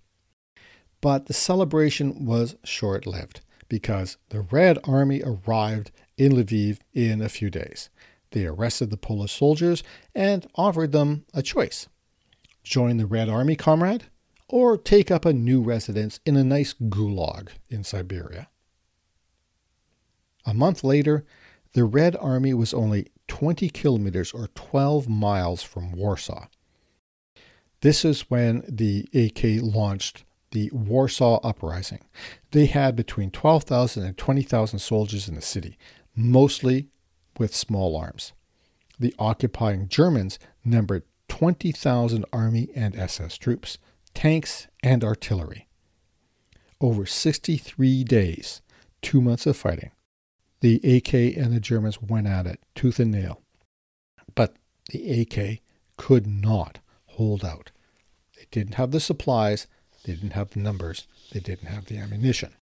But 1.01 1.27
the 1.27 1.33
celebration 1.33 2.27
was 2.27 2.57
short 2.65 3.07
lived 3.07 3.43
because 3.69 4.17
the 4.31 4.41
Red 4.41 4.81
Army 4.83 5.23
arrived 5.25 5.93
in 6.17 6.33
Lviv 6.33 6.79
in 6.93 7.23
a 7.23 7.29
few 7.29 7.51
days. 7.51 7.89
They 8.33 8.47
arrested 8.47 8.91
the 8.91 8.97
Polish 8.97 9.31
soldiers 9.31 9.85
and 10.13 10.45
offered 10.57 10.91
them 10.91 11.25
a 11.33 11.41
choice 11.41 11.87
join 12.65 12.97
the 12.97 13.07
Red 13.07 13.29
Army, 13.29 13.55
comrade, 13.55 14.07
or 14.55 14.79
take 14.79 15.11
up 15.11 15.25
a 15.25 15.33
new 15.33 15.61
residence 15.61 16.21
in 16.25 16.37
a 16.37 16.45
nice 16.45 16.75
gulag 16.75 17.49
in 17.69 17.83
Siberia. 17.83 18.49
A 20.47 20.55
month 20.55 20.85
later, 20.85 21.25
the 21.73 21.83
Red 21.83 22.15
Army 22.21 22.55
was 22.55 22.73
only 22.73 23.09
20 23.27 23.69
kilometers 23.71 24.31
or 24.31 24.47
12 24.55 25.09
miles 25.09 25.65
from 25.65 25.91
Warsaw. 25.91 26.47
This 27.81 28.05
is 28.05 28.31
when 28.31 28.63
the 28.69 29.09
AK 29.13 29.61
launched 29.61 30.23
the 30.53 30.71
Warsaw 30.73 31.41
Uprising. 31.43 32.05
They 32.53 32.67
had 32.67 32.95
between 32.95 33.33
12,000 33.33 34.05
and 34.05 34.17
20,000 34.17 34.79
soldiers 34.79 35.29
in 35.29 35.35
the 35.35 35.43
city, 35.43 35.77
mostly 36.15 36.87
with 37.41 37.57
small 37.57 37.97
arms. 37.97 38.35
The 39.01 39.17
occupying 39.19 39.89
Germans 39.89 40.39
numbered 40.65 41.03
20,000 41.27 42.25
Army 42.33 42.69
and 42.77 42.95
SS 42.95 43.37
troops 43.37 43.79
tanks, 44.15 44.69
and 44.83 45.05
artillery. 45.05 45.69
Over 46.81 47.07
63 47.07 48.05
days, 48.05 48.63
two 49.03 49.21
months 49.21 49.47
of 49.47 49.57
fighting, 49.57 49.91
the 50.61 50.77
AK 50.77 51.13
and 51.37 51.53
the 51.53 51.61
Germans 51.61 52.01
went 52.01 52.27
at 52.27 52.47
it 52.47 52.61
tooth 52.75 52.99
and 52.99 53.11
nail. 53.11 53.43
But 54.35 54.57
the 54.91 55.21
AK 55.21 55.61
could 55.97 56.27
not 56.27 56.79
hold 57.07 57.45
out. 57.45 57.71
They 58.37 58.47
didn't 58.51 58.75
have 58.75 58.91
the 58.91 59.01
supplies, 59.01 59.67
they 60.05 60.15
didn't 60.15 60.33
have 60.33 60.51
the 60.51 60.61
numbers, 60.61 61.07
they 61.33 61.41
didn't 61.41 61.69
have 61.69 61.87
the 61.87 61.99
ammunition. 61.99 62.55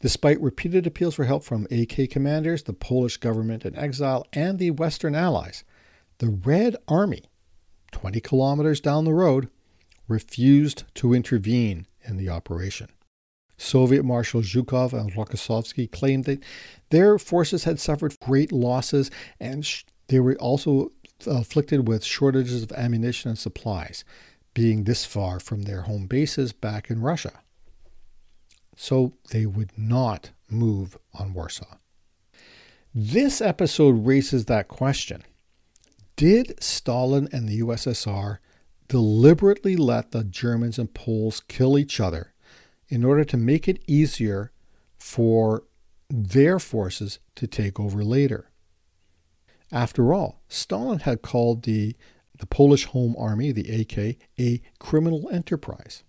Despite 0.00 0.40
repeated 0.40 0.86
appeals 0.86 1.14
for 1.14 1.24
help 1.24 1.44
from 1.44 1.68
AK 1.70 2.10
commanders, 2.10 2.64
the 2.64 2.72
Polish 2.72 3.18
government 3.18 3.64
in 3.64 3.76
exile, 3.76 4.26
and 4.32 4.58
the 4.58 4.72
Western 4.72 5.14
Allies, 5.14 5.62
the 6.18 6.28
Red 6.28 6.76
Army, 6.88 7.22
20 7.92 8.20
kilometers 8.20 8.80
down 8.80 9.04
the 9.04 9.14
road, 9.14 9.48
refused 10.08 10.84
to 10.94 11.14
intervene 11.14 11.86
in 12.04 12.16
the 12.16 12.28
operation. 12.28 12.88
Soviet 13.56 14.04
Marshal 14.04 14.42
Zhukov 14.42 14.92
and 14.92 15.12
Rokossovsky 15.12 15.90
claimed 15.90 16.24
that 16.24 16.42
their 16.90 17.18
forces 17.18 17.64
had 17.64 17.78
suffered 17.78 18.18
great 18.20 18.50
losses 18.50 19.10
and 19.38 19.64
sh- 19.64 19.84
they 20.08 20.20
were 20.20 20.36
also 20.36 20.92
afflicted 21.26 21.86
with 21.86 22.04
shortages 22.04 22.62
of 22.62 22.72
ammunition 22.72 23.30
and 23.30 23.38
supplies, 23.38 24.04
being 24.54 24.84
this 24.84 25.04
far 25.04 25.38
from 25.40 25.62
their 25.62 25.82
home 25.82 26.06
bases 26.06 26.52
back 26.52 26.90
in 26.90 27.00
Russia. 27.00 27.40
So 28.76 29.14
they 29.30 29.46
would 29.46 29.78
not 29.78 30.30
move 30.50 30.98
on 31.14 31.32
Warsaw. 31.32 31.76
This 32.94 33.40
episode 33.40 34.04
raises 34.04 34.46
that 34.46 34.68
question 34.68 35.22
Did 36.16 36.62
Stalin 36.62 37.28
and 37.32 37.48
the 37.48 37.60
USSR 37.60 38.38
deliberately 38.92 39.74
let 39.74 40.10
the 40.10 40.22
Germans 40.22 40.78
and 40.78 40.92
Poles 40.92 41.40
kill 41.48 41.78
each 41.78 41.98
other 41.98 42.34
in 42.88 43.04
order 43.04 43.24
to 43.24 43.38
make 43.38 43.66
it 43.66 43.82
easier 43.86 44.52
for 44.98 45.62
their 46.10 46.58
forces 46.58 47.18
to 47.36 47.46
take 47.46 47.80
over 47.80 48.04
later. 48.04 48.50
After 49.72 50.12
all, 50.12 50.42
Stalin 50.46 50.98
had 50.98 51.22
called 51.22 51.62
the, 51.62 51.96
the 52.36 52.44
Polish 52.44 52.84
Home 52.84 53.16
Army, 53.18 53.50
the 53.50 53.80
AK, 53.80 54.18
a 54.38 54.60
criminal 54.78 55.26
enterprise. 55.32 56.02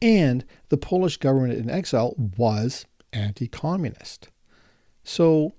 And 0.00 0.46
the 0.70 0.78
Polish 0.78 1.18
government 1.18 1.58
in 1.58 1.68
exile 1.68 2.14
was 2.38 2.86
anti 3.12 3.48
communist. 3.48 4.30
So 5.04 5.52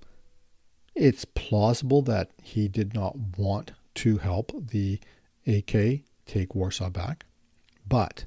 it's 0.96 1.24
plausible 1.24 2.02
that 2.02 2.32
he 2.42 2.66
did 2.66 2.92
not 2.92 3.38
want 3.38 3.70
to 3.94 4.18
help 4.18 4.50
the 4.72 4.98
AK 5.46 6.02
take 6.26 6.54
Warsaw 6.54 6.90
back, 6.90 7.26
but 7.88 8.24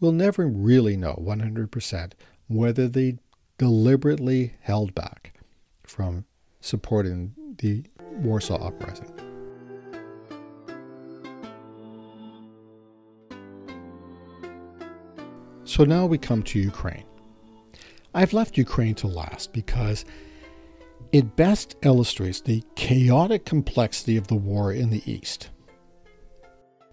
we'll 0.00 0.12
never 0.12 0.46
really 0.46 0.96
know 0.96 1.14
100% 1.20 2.12
whether 2.48 2.88
they 2.88 3.18
deliberately 3.58 4.54
held 4.60 4.94
back 4.94 5.34
from 5.82 6.24
supporting 6.60 7.34
the 7.58 7.84
Warsaw 8.12 8.56
Uprising. 8.66 9.12
So 15.64 15.84
now 15.84 16.06
we 16.06 16.18
come 16.18 16.42
to 16.42 16.58
Ukraine. 16.58 17.04
I've 18.12 18.32
left 18.32 18.58
Ukraine 18.58 18.96
to 18.96 19.06
last 19.06 19.52
because 19.52 20.04
it 21.12 21.36
best 21.36 21.76
illustrates 21.82 22.40
the 22.40 22.64
chaotic 22.74 23.44
complexity 23.44 24.16
of 24.16 24.26
the 24.26 24.34
war 24.34 24.72
in 24.72 24.90
the 24.90 25.02
East. 25.10 25.50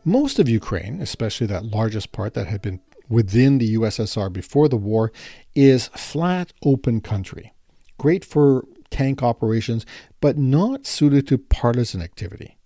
Most 0.08 0.40
of 0.40 0.48
Ukraine, 0.48 1.02
especially 1.02 1.48
that 1.48 1.66
largest 1.66 2.14
part 2.14 2.34
that 2.34 2.48
had 2.48 2.62
been 2.62 2.80
within 3.10 3.58
the 3.58 3.76
USSR 3.76 4.32
before 4.32 4.70
the 4.70 4.78
war, 4.78 5.12
is 5.54 5.90
flat, 5.90 6.54
open 6.64 7.02
country. 7.02 7.52
Great 7.98 8.24
for 8.24 8.64
tank 8.90 9.22
operations, 9.22 9.86
but 10.22 10.38
not 10.38 10.86
suited 10.86 11.28
to 11.28 11.38
partisan 11.38 12.02
activity. 12.02 12.58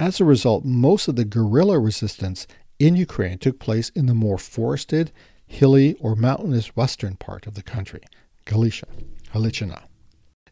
As 0.00 0.18
a 0.18 0.24
result, 0.24 0.64
most 0.64 1.08
of 1.08 1.16
the 1.16 1.26
guerrilla 1.26 1.78
resistance 1.78 2.46
in 2.78 2.96
Ukraine 2.96 3.36
took 3.36 3.58
place 3.58 3.90
in 3.90 4.06
the 4.06 4.14
more 4.14 4.38
forested, 4.38 5.12
hilly, 5.46 5.92
or 6.00 6.16
mountainous 6.16 6.74
western 6.74 7.16
part 7.16 7.46
of 7.46 7.52
the 7.52 7.62
country, 7.62 8.00
Galicia, 8.46 8.86
Halichina. 9.34 9.82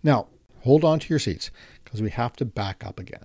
Now, 0.02 0.28
hold 0.64 0.84
on 0.84 0.98
to 0.98 1.08
your 1.08 1.18
seats 1.18 1.50
because 1.82 2.02
we 2.02 2.10
have 2.10 2.36
to 2.36 2.44
back 2.44 2.84
up 2.84 2.98
again. 2.98 3.24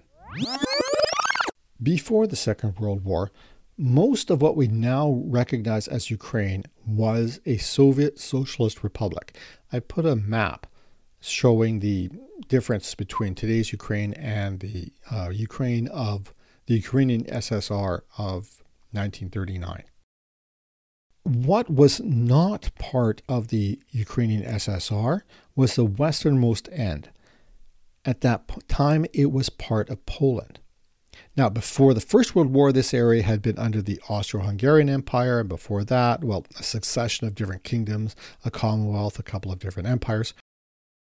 Before 1.82 2.26
the 2.26 2.38
Second 2.38 2.80
World 2.80 3.04
War, 3.04 3.32
most 3.78 4.30
of 4.30 4.42
what 4.42 4.56
we 4.56 4.68
now 4.68 5.22
recognize 5.26 5.88
as 5.90 6.10
Ukraine 6.10 6.64
was 6.86 7.42
a 7.46 7.58
Soviet 7.58 8.18
Socialist 8.18 8.82
Republic. 8.82 9.38
I 9.74 9.80
put 9.80 10.06
a 10.06 10.16
map 10.16 10.68
showing 11.20 11.82
the 11.82 12.10
difference 12.48 12.96
between 12.96 13.36
today's 13.36 13.74
Ukraine 13.74 14.14
and 14.14 14.62
the 14.62 14.94
uh, 15.12 15.30
Ukraine 15.30 15.88
of 15.90 16.34
the 16.68 16.76
Ukrainian 16.76 17.26
SSR 17.26 18.02
of 18.18 18.64
1939. 18.92 19.84
What 21.24 21.70
was 21.70 22.00
not 22.00 22.70
part 22.80 23.22
of 23.28 23.50
the 23.50 23.80
Ukrainian 23.90 24.44
SSR 24.44 25.22
was 25.56 25.76
the 25.76 25.84
westernmost 25.84 26.70
end. 26.72 27.10
At 28.06 28.22
that 28.22 28.48
time, 28.70 29.06
it 29.12 29.32
was 29.32 29.50
part 29.50 29.90
of 29.90 30.06
Poland. 30.06 30.60
Now, 31.38 31.50
before 31.50 31.94
the 31.94 32.02
First 32.02 32.34
World 32.34 32.54
War, 32.54 32.72
this 32.72 32.94
area 32.94 33.22
had 33.22 33.42
been 33.42 33.60
under 33.60 33.82
the 33.82 34.00
Austro 34.08 34.42
Hungarian 34.42 34.88
Empire, 34.88 35.42
and 35.42 35.50
before 35.50 35.84
that, 35.84 36.24
well, 36.24 36.46
a 36.58 36.64
succession 36.64 37.28
of 37.28 37.36
different 37.36 37.66
kingdoms, 37.66 38.16
a 38.46 38.52
commonwealth, 38.52 39.20
a 39.20 39.24
couple 39.24 39.52
of 39.52 39.60
different 39.60 39.90
empires. 39.90 40.34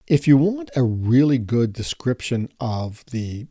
If 0.07 0.29
you 0.29 0.38
want 0.38 0.71
a 0.75 0.83
really 0.83 1.38
good 1.38 1.73
description 1.73 2.47
of 2.61 3.03
the, 3.11 3.47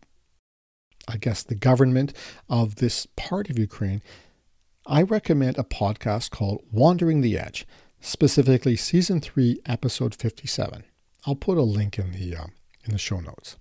I 1.06 1.18
guess, 1.18 1.42
the 1.42 1.54
government 1.54 2.14
of 2.48 2.76
this 2.76 3.06
part 3.14 3.50
of 3.50 3.58
Ukraine, 3.58 4.00
I 4.86 5.02
recommend 5.02 5.58
a 5.58 5.64
podcast 5.64 6.30
called 6.30 6.64
Wandering 6.72 7.20
the 7.20 7.38
Edge, 7.38 7.66
specifically 8.00 8.76
season 8.76 9.20
3, 9.20 9.60
episode 9.66 10.14
57. 10.14 10.84
I'll 11.26 11.34
put 11.34 11.58
a 11.58 11.62
link 11.62 11.98
in 11.98 12.12
the, 12.12 12.36
uh, 12.36 12.46
in 12.84 12.92
the 12.92 12.98
show 12.98 13.20
notes. 13.20 13.56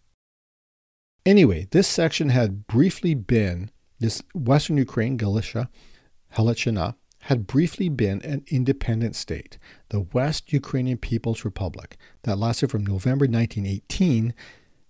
Anyway, 1.29 1.67
this 1.69 1.87
section 1.87 2.29
had 2.29 2.65
briefly 2.65 3.13
been, 3.13 3.69
this 3.99 4.23
Western 4.33 4.77
Ukraine, 4.77 5.15
Galicia, 5.15 5.69
Halichina, 6.33 6.95
had 7.19 7.45
briefly 7.45 7.87
been 7.87 8.19
an 8.23 8.43
independent 8.47 9.15
state, 9.15 9.59
the 9.89 9.99
West 10.11 10.51
Ukrainian 10.51 10.97
People's 10.97 11.45
Republic, 11.45 11.97
that 12.23 12.39
lasted 12.39 12.71
from 12.71 12.83
November 12.83 13.25
1918 13.25 14.33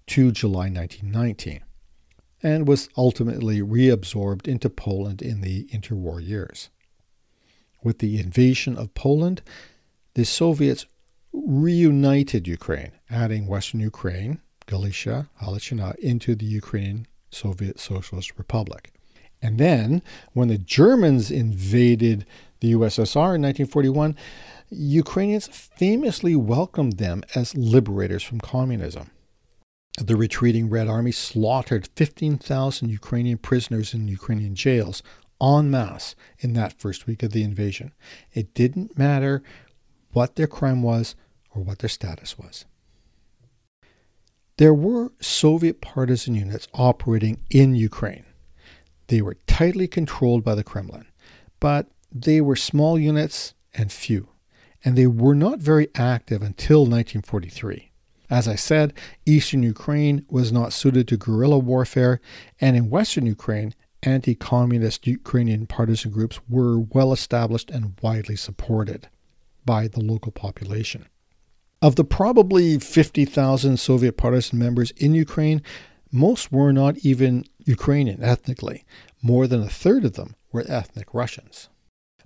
to 0.07 0.31
July 0.31 0.69
1919, 0.69 1.59
and 2.41 2.65
was 2.69 2.87
ultimately 2.95 3.59
reabsorbed 3.59 4.47
into 4.47 4.69
Poland 4.69 5.21
in 5.21 5.41
the 5.41 5.65
interwar 5.73 6.25
years. 6.25 6.69
With 7.83 7.99
the 7.99 8.17
invasion 8.17 8.77
of 8.77 8.93
Poland, 8.93 9.41
the 10.13 10.23
Soviets 10.23 10.85
reunited 11.33 12.47
Ukraine, 12.47 12.93
adding 13.09 13.45
Western 13.45 13.81
Ukraine, 13.81 14.39
Galicia, 14.69 15.27
Halichina 15.41 15.95
into 15.95 16.35
the 16.35 16.45
Ukrainian 16.45 17.07
Soviet 17.31 17.79
Socialist 17.79 18.37
Republic. 18.37 18.91
And 19.41 19.57
then, 19.57 20.03
when 20.33 20.47
the 20.47 20.59
Germans 20.59 21.31
invaded 21.31 22.25
the 22.59 22.73
USSR 22.73 23.35
in 23.35 23.41
1941, 23.41 24.15
Ukrainians 24.69 25.47
famously 25.47 26.35
welcomed 26.35 26.97
them 26.97 27.23
as 27.33 27.57
liberators 27.57 28.21
from 28.21 28.39
communism. 28.39 29.09
The 29.97 30.15
retreating 30.15 30.69
Red 30.69 30.87
Army 30.87 31.13
slaughtered 31.13 31.89
15,000 31.95 32.89
Ukrainian 32.89 33.39
prisoners 33.39 33.93
in 33.95 34.07
Ukrainian 34.07 34.53
jails 34.53 35.01
en 35.41 35.71
masse 35.71 36.15
in 36.37 36.53
that 36.53 36.79
first 36.79 37.07
week 37.07 37.23
of 37.23 37.31
the 37.31 37.43
invasion. 37.43 37.91
It 38.33 38.53
didn't 38.53 38.97
matter 38.97 39.41
what 40.11 40.35
their 40.35 40.47
crime 40.47 40.83
was 40.83 41.15
or 41.55 41.63
what 41.63 41.79
their 41.79 41.89
status 41.89 42.37
was. 42.37 42.65
There 44.59 44.73
were 44.73 45.13
Soviet 45.21 45.79
partisan 45.79 46.35
units 46.35 46.67
operating 46.73 47.37
in 47.49 47.75
Ukraine. 47.75 48.25
They 49.07 49.21
were 49.21 49.37
tightly 49.47 49.87
controlled 49.87 50.43
by 50.43 50.53
the 50.53 50.65
Kremlin, 50.65 51.05
but 51.61 51.87
they 52.11 52.41
were 52.41 52.57
small 52.57 52.99
units 52.99 53.53
and 53.73 53.89
few, 53.89 54.27
and 54.83 54.97
they 54.97 55.07
were 55.07 55.33
not 55.33 55.59
very 55.59 55.87
active 55.95 56.41
until 56.41 56.79
1943. 56.79 57.93
As 58.29 58.49
I 58.49 58.55
said, 58.55 58.91
eastern 59.25 59.63
Ukraine 59.63 60.25
was 60.29 60.51
not 60.51 60.73
suited 60.73 61.07
to 61.07 61.15
guerrilla 61.15 61.57
warfare, 61.57 62.19
and 62.59 62.75
in 62.75 62.89
western 62.89 63.25
Ukraine, 63.25 63.73
anti 64.03 64.35
communist 64.35 65.07
Ukrainian 65.07 65.67
partisan 65.67 66.11
groups 66.11 66.41
were 66.49 66.77
well 66.77 67.13
established 67.13 67.71
and 67.71 67.97
widely 68.01 68.35
supported 68.35 69.07
by 69.63 69.87
the 69.87 70.01
local 70.01 70.33
population. 70.33 71.05
Of 71.81 71.95
the 71.95 72.03
probably 72.03 72.77
50,000 72.77 73.77
Soviet 73.77 74.17
partisan 74.17 74.59
members 74.59 74.91
in 74.97 75.15
Ukraine, 75.15 75.61
most 76.11 76.51
were 76.51 76.73
not 76.73 76.97
even 77.05 77.45
Ukrainian 77.59 78.21
ethnically. 78.21 78.83
More 79.21 79.47
than 79.47 79.61
a 79.61 79.69
third 79.69 80.03
of 80.03 80.13
them 80.13 80.35
were 80.51 80.65
ethnic 80.67 81.13
Russians. 81.13 81.69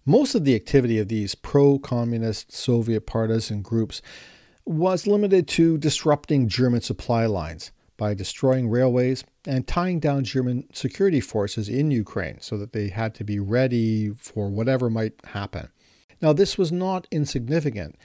Most 0.05 0.33
of 0.33 0.43
the 0.43 0.55
activity 0.55 0.97
of 0.97 1.07
these 1.07 1.35
pro 1.35 1.77
communist 1.77 2.51
Soviet 2.51 3.05
partisan 3.05 3.61
groups 3.61 4.01
was 4.65 5.05
limited 5.05 5.47
to 5.49 5.77
disrupting 5.77 6.47
German 6.47 6.81
supply 6.81 7.27
lines 7.27 7.71
by 7.95 8.15
destroying 8.15 8.69
railways 8.69 9.23
and 9.45 9.67
tying 9.67 9.99
down 9.99 10.23
German 10.23 10.67
security 10.73 11.19
forces 11.19 11.69
in 11.69 11.91
Ukraine 11.91 12.39
so 12.41 12.57
that 12.57 12.73
they 12.73 12.87
had 12.87 13.13
to 13.15 13.23
be 13.23 13.39
ready 13.39 14.09
for 14.09 14.49
whatever 14.49 14.89
might 14.89 15.13
happen. 15.25 15.69
Now, 16.23 16.33
this 16.33 16.57
was 16.57 16.71
not 16.71 17.07
insignificant 17.11 17.97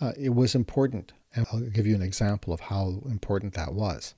uh, 0.00 0.12
it 0.18 0.30
was 0.30 0.54
important. 0.54 1.12
And 1.34 1.46
I'll 1.52 1.60
give 1.60 1.86
you 1.86 1.94
an 1.94 2.02
example 2.02 2.52
of 2.52 2.60
how 2.60 3.02
important 3.06 3.54
that 3.54 3.74
was. 3.74 4.14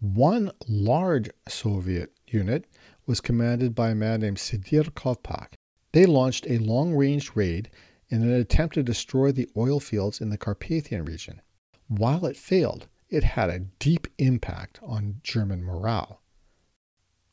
One 0.00 0.50
large 0.68 1.30
Soviet 1.48 2.12
unit 2.26 2.66
was 3.06 3.20
commanded 3.20 3.74
by 3.74 3.90
a 3.90 3.94
man 3.94 4.20
named 4.20 4.38
Sidir 4.38 4.90
Kovpak. 4.90 5.54
They 5.92 6.06
launched 6.06 6.46
a 6.48 6.58
long 6.58 6.94
range 6.94 7.32
raid 7.34 7.70
in 8.08 8.22
an 8.22 8.32
attempt 8.32 8.74
to 8.74 8.82
destroy 8.82 9.32
the 9.32 9.48
oil 9.56 9.80
fields 9.80 10.20
in 10.20 10.30
the 10.30 10.38
Carpathian 10.38 11.04
region. 11.04 11.40
While 11.88 12.26
it 12.26 12.36
failed, 12.36 12.86
it 13.08 13.24
had 13.24 13.50
a 13.50 13.58
deep 13.58 14.06
impact 14.18 14.78
on 14.82 15.20
German 15.22 15.64
morale. 15.64 16.22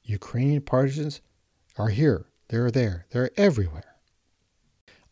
Ukrainian 0.03 0.61
partisans 0.61 1.21
are 1.77 1.89
here, 1.89 2.25
they're 2.47 2.71
there, 2.71 3.05
they're 3.11 3.31
everywhere. 3.37 3.96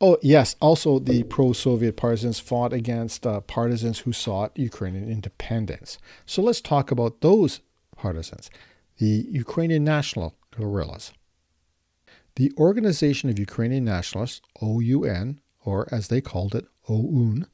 Oh, 0.02 0.18
yes. 0.22 0.56
Also, 0.60 1.00
the 1.00 1.24
pro 1.24 1.54
Soviet 1.54 1.96
partisans 1.96 2.40
fought 2.40 2.74
against 2.74 3.26
uh, 3.26 3.40
partisans 3.42 4.00
who 4.00 4.12
sought 4.12 4.58
Ukrainian 4.58 5.10
independence. 5.10 5.98
So 6.26 6.42
let's 6.42 6.62
talk 6.62 6.92
about 6.92 7.22
those 7.22 7.62
partisans, 7.96 8.50
the 8.98 9.26
Ukrainian 9.30 9.84
national 9.84 10.36
guerrillas. 10.52 11.14
The 12.36 12.52
Organization 12.58 13.30
of 13.30 13.40
Ukrainian 13.40 13.86
Nationalists, 13.86 14.42
OUN, 14.62 15.40
or 15.64 15.88
as 15.94 16.10
they 16.10 16.20
called 16.20 16.54
it, 16.54 16.66
OUN, 16.90 17.48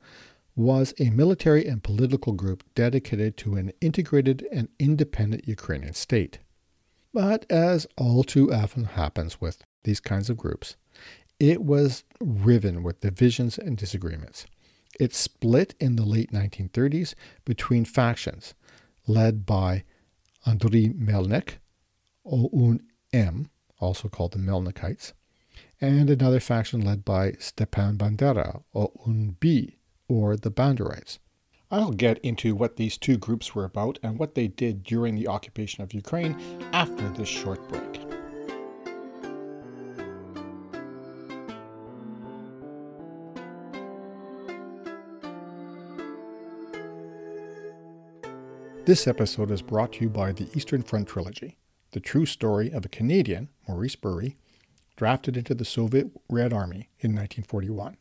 was 0.56 0.94
a 1.00 1.12
military 1.12 1.68
and 1.68 1.84
political 1.84 2.34
group 2.34 2.64
dedicated 2.74 3.38
to 3.38 3.56
an 3.56 3.72
integrated 3.80 4.48
and 4.52 4.68
independent 4.80 5.48
Ukrainian 5.48 5.94
state. 5.94 6.40
But 7.14 7.46
as 7.50 7.88
all 7.98 8.24
too 8.24 8.52
often 8.52 8.86
happens 8.86 9.40
with 9.40 9.64
these 9.84 10.00
kinds 10.00 10.30
of 10.30 10.38
groups, 10.38 10.76
it 11.42 11.64
was 11.64 12.04
riven 12.20 12.84
with 12.84 13.02
divisions 13.02 13.58
and 13.58 13.76
disagreements. 13.76 14.46
It 15.00 15.16
split 15.16 15.74
in 15.80 15.96
the 15.96 16.06
late 16.06 16.32
1930s 16.32 17.16
between 17.46 17.84
factions 17.84 18.54
led 19.08 19.44
by 19.44 19.84
Andriy 20.46 20.94
Melnik, 20.94 21.56
OUN 22.32 22.82
M, 23.12 23.50
also 23.80 24.08
called 24.08 24.34
the 24.34 24.38
Melnikites, 24.38 25.14
and 25.82 26.12
another 26.12 26.40
faction 26.40 26.82
led 26.82 27.04
by 27.04 27.32
Stepan 27.40 27.98
Bandera, 27.98 28.62
OUN 28.76 29.38
B, 29.40 29.78
or 30.08 30.38
the 30.38 30.52
Banderites. 30.52 31.18
I'll 31.72 31.92
get 31.92 32.20
into 32.20 32.54
what 32.54 32.76
these 32.76 32.98
two 32.98 33.18
groups 33.18 33.56
were 33.56 33.66
about 33.66 33.98
and 34.04 34.20
what 34.20 34.36
they 34.36 34.48
did 34.48 34.84
during 34.84 35.16
the 35.16 35.28
occupation 35.28 35.84
of 35.84 35.96
Ukraine 35.96 36.40
after 36.72 37.10
this 37.10 37.30
short 37.30 37.68
break. 37.68 38.11
This 48.92 49.08
episode 49.08 49.52
is 49.52 49.62
brought 49.62 49.94
to 49.94 50.02
you 50.02 50.10
by 50.10 50.34
the 50.34 50.50
Eastern 50.54 50.82
Front 50.82 51.08
Trilogy, 51.08 51.58
the 51.92 52.02
true 52.02 52.26
story 52.26 52.72
of 52.72 52.84
a 52.84 52.90
Canadian, 52.90 53.48
Maurice 53.66 53.96
Bury, 53.96 54.36
drafted 54.98 55.38
into 55.38 55.56
the 55.56 55.64
Soviet 55.64 56.12
Red 56.30 56.52
Army 56.52 56.90
in 57.00 57.12
1941, 57.12 57.96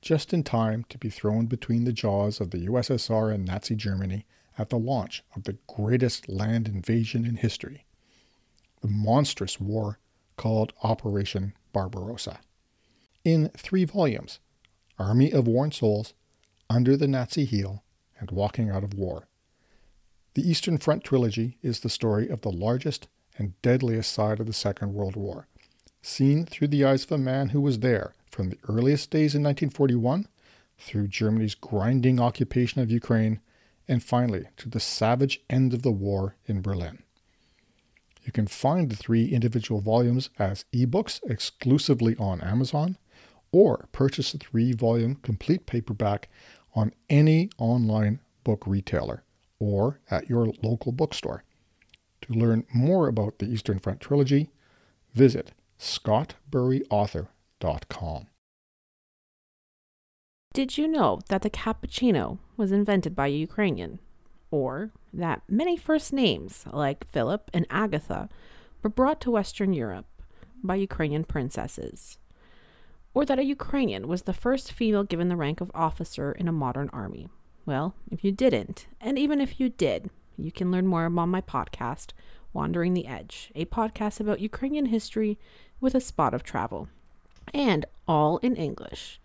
just 0.00 0.32
in 0.32 0.42
time 0.42 0.86
to 0.88 0.96
be 0.96 1.10
thrown 1.10 1.44
between 1.44 1.84
the 1.84 1.92
jaws 1.92 2.40
of 2.40 2.52
the 2.52 2.66
USSR 2.66 3.34
and 3.34 3.44
Nazi 3.44 3.74
Germany 3.74 4.24
at 4.56 4.70
the 4.70 4.78
launch 4.78 5.22
of 5.36 5.44
the 5.44 5.58
greatest 5.66 6.26
land 6.26 6.68
invasion 6.68 7.26
in 7.26 7.36
history, 7.36 7.84
the 8.80 8.88
monstrous 8.88 9.60
war 9.60 9.98
called 10.38 10.72
Operation 10.82 11.52
Barbarossa. 11.74 12.40
In 13.24 13.50
three 13.50 13.84
volumes 13.84 14.38
Army 14.98 15.32
of 15.32 15.46
Worn 15.46 15.70
Souls, 15.70 16.14
Under 16.70 16.96
the 16.96 17.08
Nazi 17.08 17.44
Heel, 17.44 17.84
and 18.18 18.30
Walking 18.30 18.70
Out 18.70 18.84
of 18.84 18.94
War 18.94 19.26
the 20.34 20.48
Eastern 20.48 20.78
Front 20.78 21.02
trilogy 21.02 21.58
is 21.60 21.80
the 21.80 21.88
story 21.88 22.28
of 22.28 22.42
the 22.42 22.52
largest 22.52 23.08
and 23.36 23.60
deadliest 23.62 24.12
side 24.12 24.38
of 24.38 24.46
the 24.46 24.52
Second 24.52 24.94
World 24.94 25.16
War, 25.16 25.48
seen 26.02 26.46
through 26.46 26.68
the 26.68 26.84
eyes 26.84 27.04
of 27.04 27.12
a 27.12 27.18
man 27.18 27.48
who 27.48 27.60
was 27.60 27.80
there 27.80 28.14
from 28.30 28.50
the 28.50 28.58
earliest 28.68 29.10
days 29.10 29.34
in 29.34 29.42
1941 29.42 30.28
through 30.78 31.08
Germany's 31.08 31.54
grinding 31.54 32.20
occupation 32.20 32.80
of 32.80 32.90
Ukraine 32.90 33.40
and 33.88 34.04
finally 34.04 34.46
to 34.56 34.68
the 34.68 34.78
savage 34.78 35.40
end 35.50 35.74
of 35.74 35.82
the 35.82 35.90
war 35.90 36.36
in 36.46 36.62
Berlin. 36.62 37.02
You 38.22 38.30
can 38.30 38.46
find 38.46 38.88
the 38.88 38.96
three 38.96 39.26
individual 39.26 39.80
volumes 39.80 40.30
as 40.38 40.64
ebooks 40.72 41.20
exclusively 41.28 42.14
on 42.16 42.40
Amazon 42.40 42.98
or 43.50 43.88
purchase 43.90 44.30
the 44.30 44.38
three 44.38 44.72
volume 44.72 45.16
complete 45.16 45.66
paperback 45.66 46.28
on 46.74 46.92
any 47.08 47.50
online 47.58 48.20
book 48.44 48.62
retailer 48.64 49.24
or 49.60 50.00
at 50.10 50.28
your 50.28 50.52
local 50.62 50.90
bookstore. 50.90 51.44
To 52.22 52.32
learn 52.32 52.66
more 52.74 53.06
about 53.06 53.38
the 53.38 53.46
Eastern 53.46 53.78
Front 53.78 54.00
Trilogy, 54.00 54.50
visit 55.14 55.52
scottburyauthor.com. 55.78 58.26
Did 60.52 60.76
you 60.76 60.88
know 60.88 61.20
that 61.28 61.42
the 61.42 61.50
cappuccino 61.50 62.38
was 62.56 62.72
invented 62.72 63.14
by 63.14 63.28
a 63.28 63.30
Ukrainian? 63.30 64.00
Or 64.50 64.90
that 65.12 65.42
many 65.48 65.76
first 65.76 66.12
names, 66.12 66.64
like 66.72 67.08
Philip 67.08 67.48
and 67.54 67.68
Agatha, 67.70 68.28
were 68.82 68.90
brought 68.90 69.20
to 69.20 69.30
Western 69.30 69.72
Europe 69.72 70.06
by 70.62 70.74
Ukrainian 70.74 71.22
princesses? 71.22 72.18
Or 73.14 73.24
that 73.24 73.38
a 73.38 73.44
Ukrainian 73.44 74.08
was 74.08 74.22
the 74.22 74.32
first 74.32 74.72
female 74.72 75.04
given 75.04 75.28
the 75.28 75.36
rank 75.36 75.60
of 75.60 75.70
officer 75.72 76.32
in 76.32 76.48
a 76.48 76.52
modern 76.52 76.90
army? 76.92 77.28
Well, 77.66 77.94
if 78.10 78.24
you 78.24 78.32
didn't, 78.32 78.86
and 79.00 79.18
even 79.18 79.40
if 79.40 79.60
you 79.60 79.68
did, 79.68 80.10
you 80.36 80.50
can 80.50 80.70
learn 80.70 80.86
more 80.86 81.04
about 81.04 81.26
my 81.26 81.40
podcast, 81.40 82.12
Wandering 82.52 82.94
the 82.94 83.06
Edge, 83.06 83.52
a 83.54 83.66
podcast 83.66 84.18
about 84.18 84.40
Ukrainian 84.40 84.86
history 84.86 85.38
with 85.80 85.94
a 85.94 86.00
spot 86.00 86.34
of 86.34 86.42
travel, 86.42 86.88
and 87.52 87.84
all 88.08 88.38
in 88.38 88.56
English. 88.56 89.20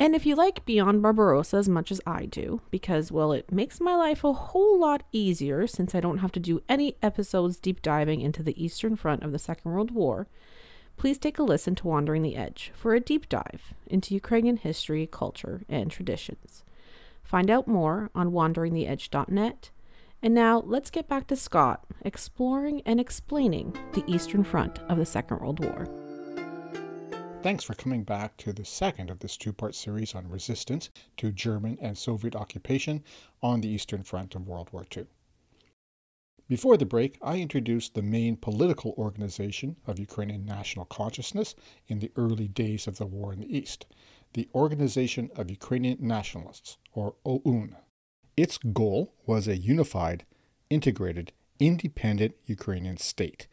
And 0.00 0.14
if 0.14 0.24
you 0.24 0.36
like 0.36 0.64
Beyond 0.64 1.02
Barbarossa 1.02 1.56
as 1.56 1.68
much 1.68 1.90
as 1.90 2.00
I 2.06 2.24
do, 2.24 2.60
because, 2.70 3.10
well, 3.10 3.32
it 3.32 3.50
makes 3.50 3.80
my 3.80 3.96
life 3.96 4.22
a 4.22 4.32
whole 4.32 4.78
lot 4.78 5.02
easier 5.10 5.66
since 5.66 5.94
I 5.94 6.00
don't 6.00 6.18
have 6.18 6.32
to 6.32 6.40
do 6.40 6.62
any 6.68 6.96
episodes 7.02 7.58
deep 7.58 7.82
diving 7.82 8.20
into 8.20 8.42
the 8.42 8.62
Eastern 8.62 8.94
Front 8.94 9.24
of 9.24 9.32
the 9.32 9.40
Second 9.40 9.72
World 9.72 9.90
War, 9.90 10.28
please 10.96 11.18
take 11.18 11.38
a 11.38 11.42
listen 11.42 11.74
to 11.76 11.88
Wandering 11.88 12.22
the 12.22 12.36
Edge 12.36 12.70
for 12.74 12.94
a 12.94 13.00
deep 13.00 13.28
dive 13.28 13.74
into 13.88 14.14
Ukrainian 14.14 14.56
history, 14.56 15.08
culture, 15.10 15.62
and 15.68 15.90
traditions. 15.90 16.62
Find 17.28 17.50
out 17.50 17.68
more 17.68 18.10
on 18.14 18.30
wanderingtheedge.net. 18.30 19.70
And 20.22 20.34
now 20.34 20.62
let's 20.64 20.90
get 20.90 21.08
back 21.08 21.26
to 21.26 21.36
Scott 21.36 21.84
exploring 22.00 22.80
and 22.86 22.98
explaining 22.98 23.76
the 23.92 24.02
Eastern 24.06 24.42
Front 24.42 24.78
of 24.88 24.96
the 24.96 25.04
Second 25.04 25.40
World 25.40 25.62
War. 25.62 25.86
Thanks 27.42 27.64
for 27.64 27.74
coming 27.74 28.02
back 28.02 28.38
to 28.38 28.54
the 28.54 28.64
second 28.64 29.10
of 29.10 29.18
this 29.18 29.36
two 29.36 29.52
part 29.52 29.74
series 29.74 30.14
on 30.14 30.26
resistance 30.26 30.88
to 31.18 31.30
German 31.30 31.76
and 31.82 31.98
Soviet 31.98 32.34
occupation 32.34 33.04
on 33.42 33.60
the 33.60 33.68
Eastern 33.68 34.02
Front 34.02 34.34
of 34.34 34.48
World 34.48 34.70
War 34.72 34.86
II. 34.96 35.04
Before 36.48 36.78
the 36.78 36.86
break, 36.86 37.18
I 37.20 37.40
introduced 37.40 37.92
the 37.92 38.00
main 38.00 38.36
political 38.36 38.94
organization 38.96 39.76
of 39.86 39.98
Ukrainian 39.98 40.46
national 40.46 40.86
consciousness 40.86 41.54
in 41.88 41.98
the 41.98 42.10
early 42.16 42.48
days 42.48 42.86
of 42.86 42.96
the 42.96 43.04
war 43.04 43.34
in 43.34 43.40
the 43.40 43.54
East 43.54 43.84
the 44.34 44.48
Organization 44.54 45.30
of 45.36 45.50
Ukrainian 45.50 45.98
Nationalists, 46.00 46.76
or 46.92 47.14
OUN. 47.26 47.76
Its 48.36 48.58
goal 48.58 49.14
was 49.26 49.48
a 49.48 49.56
unified, 49.56 50.24
integrated, 50.70 51.32
independent 51.58 52.34
Ukrainian 52.46 52.96
state. 52.96 53.48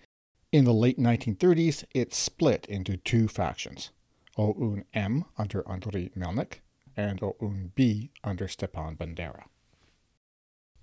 In 0.52 0.64
the 0.64 0.74
late 0.74 1.00
1930s, 1.00 1.84
it 1.94 2.14
split 2.14 2.66
into 2.68 2.98
two 2.98 3.28
factions 3.28 3.92
OUN 4.38 4.86
M 4.94 5.26
under 5.38 5.64
Andriy 5.64 6.14
Melnik 6.16 6.62
and 6.96 7.22
OUN 7.22 7.72
B 7.76 8.12
under 8.24 8.48
Stepan 8.48 8.96
Bandera. 8.96 9.44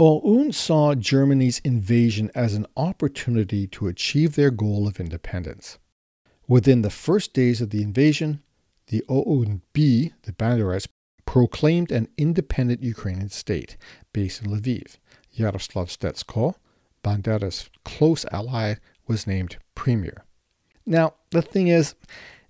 OUN 0.01 0.53
saw 0.53 0.95
Germany's 0.95 1.61
invasion 1.61 2.31
as 2.35 2.55
an 2.55 2.67
opportunity 2.77 3.67
to 3.69 3.87
achieve 3.87 4.35
their 4.35 4.51
goal 4.51 4.89
of 4.89 4.99
independence. 4.99 5.79
Within 6.49 6.83
the 6.83 6.91
first 6.91 7.33
days 7.33 7.61
of 7.61 7.71
the 7.71 7.83
invasion, 7.83 8.43
the 8.89 9.05
OUN 9.09 9.63
B, 9.73 10.13
the 10.23 10.33
Banderites, 10.33 10.89
proclaimed 11.25 11.91
an 11.91 12.09
independent 12.19 12.83
Ukrainian 12.83 13.29
state 13.29 13.77
based 14.13 14.43
in 14.43 14.51
Lviv. 14.51 14.97
Yaroslav 15.33 15.89
Stetsko, 15.89 16.55
Bandera's 17.03 17.71
close 17.85 18.25
ally, 18.31 18.75
was 19.07 19.27
named 19.27 19.57
premier. 19.75 20.25
Now, 20.85 21.15
the 21.31 21.43
thing 21.43 21.69
is, 21.69 21.95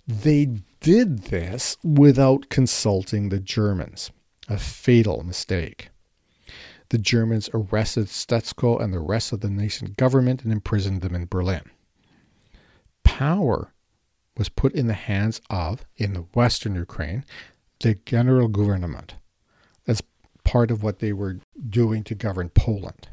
they 0.07 0.61
did 0.81 1.25
this 1.25 1.77
without 1.83 2.49
consulting 2.49 3.29
the 3.29 3.39
Germans, 3.39 4.11
a 4.49 4.57
fatal 4.57 5.23
mistake. 5.23 5.89
The 6.89 6.97
Germans 6.97 7.49
arrested 7.53 8.07
Stetsko 8.07 8.81
and 8.81 8.93
the 8.93 8.99
rest 8.99 9.31
of 9.31 9.39
the 9.39 9.49
nascent 9.49 9.97
government 9.97 10.43
and 10.43 10.51
imprisoned 10.51 11.01
them 11.01 11.15
in 11.15 11.25
Berlin. 11.25 11.63
Power 13.03 13.73
was 14.37 14.49
put 14.49 14.73
in 14.73 14.87
the 14.87 14.93
hands 14.93 15.41
of, 15.49 15.85
in 15.97 16.13
the 16.13 16.25
western 16.33 16.75
Ukraine, 16.75 17.23
the 17.79 17.95
General 18.05 18.47
Government 18.47 19.15
as 19.87 20.01
part 20.43 20.71
of 20.71 20.83
what 20.83 20.99
they 20.99 21.13
were 21.13 21.39
doing 21.69 22.03
to 22.05 22.15
govern 22.15 22.49
Poland. 22.49 23.09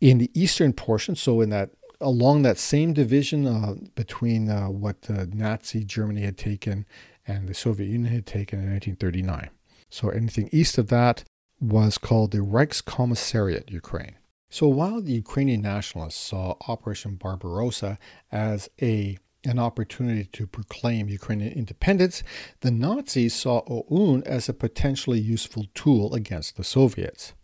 In 0.00 0.18
the 0.18 0.30
eastern 0.34 0.72
portion, 0.72 1.16
so 1.16 1.40
in 1.40 1.50
that 1.50 1.70
along 2.00 2.42
that 2.42 2.58
same 2.58 2.92
division 2.92 3.46
uh, 3.46 3.74
between 3.94 4.50
uh, 4.50 4.68
what 4.68 4.96
uh, 5.08 5.26
Nazi 5.32 5.84
Germany 5.84 6.22
had 6.22 6.36
taken 6.36 6.86
and 7.26 7.48
the 7.48 7.54
Soviet 7.54 7.86
Union 7.86 8.12
had 8.12 8.26
taken 8.26 8.58
in 8.58 8.66
1939. 8.66 9.48
So 9.90 10.10
anything 10.10 10.50
east 10.52 10.76
of 10.76 10.88
that 10.88 11.24
was 11.60 11.96
called 11.96 12.32
the 12.32 12.38
Reichskommissariat 12.38 13.70
Ukraine. 13.70 14.16
So 14.50 14.68
while 14.68 15.00
the 15.00 15.12
Ukrainian 15.12 15.62
nationalists 15.62 16.20
saw 16.20 16.54
Operation 16.68 17.14
Barbarossa 17.14 17.98
as 18.30 18.68
a 18.82 19.18
an 19.44 19.58
opportunity 19.58 20.24
to 20.32 20.46
proclaim 20.46 21.08
Ukrainian 21.08 21.52
independence, 21.52 22.22
the 22.60 22.70
Nazis 22.70 23.34
saw 23.34 23.62
OUN 23.68 24.22
as 24.24 24.48
a 24.48 24.54
potentially 24.54 25.20
useful 25.20 25.66
tool 25.74 26.14
against 26.14 26.56
the 26.56 26.64
Soviets. 26.64 27.34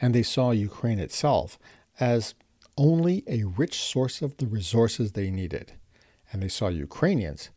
And 0.00 0.14
they 0.14 0.22
saw 0.22 0.50
Ukraine 0.50 0.98
itself 0.98 1.58
as 1.98 2.34
only 2.76 3.22
a 3.26 3.44
rich 3.44 3.78
source 3.78 4.22
of 4.22 4.36
the 4.36 4.46
resources 4.46 5.12
they 5.12 5.30
needed. 5.30 5.72
And 6.32 6.42
they 6.42 6.48
saw 6.48 6.68
Ukrainians 6.68 7.50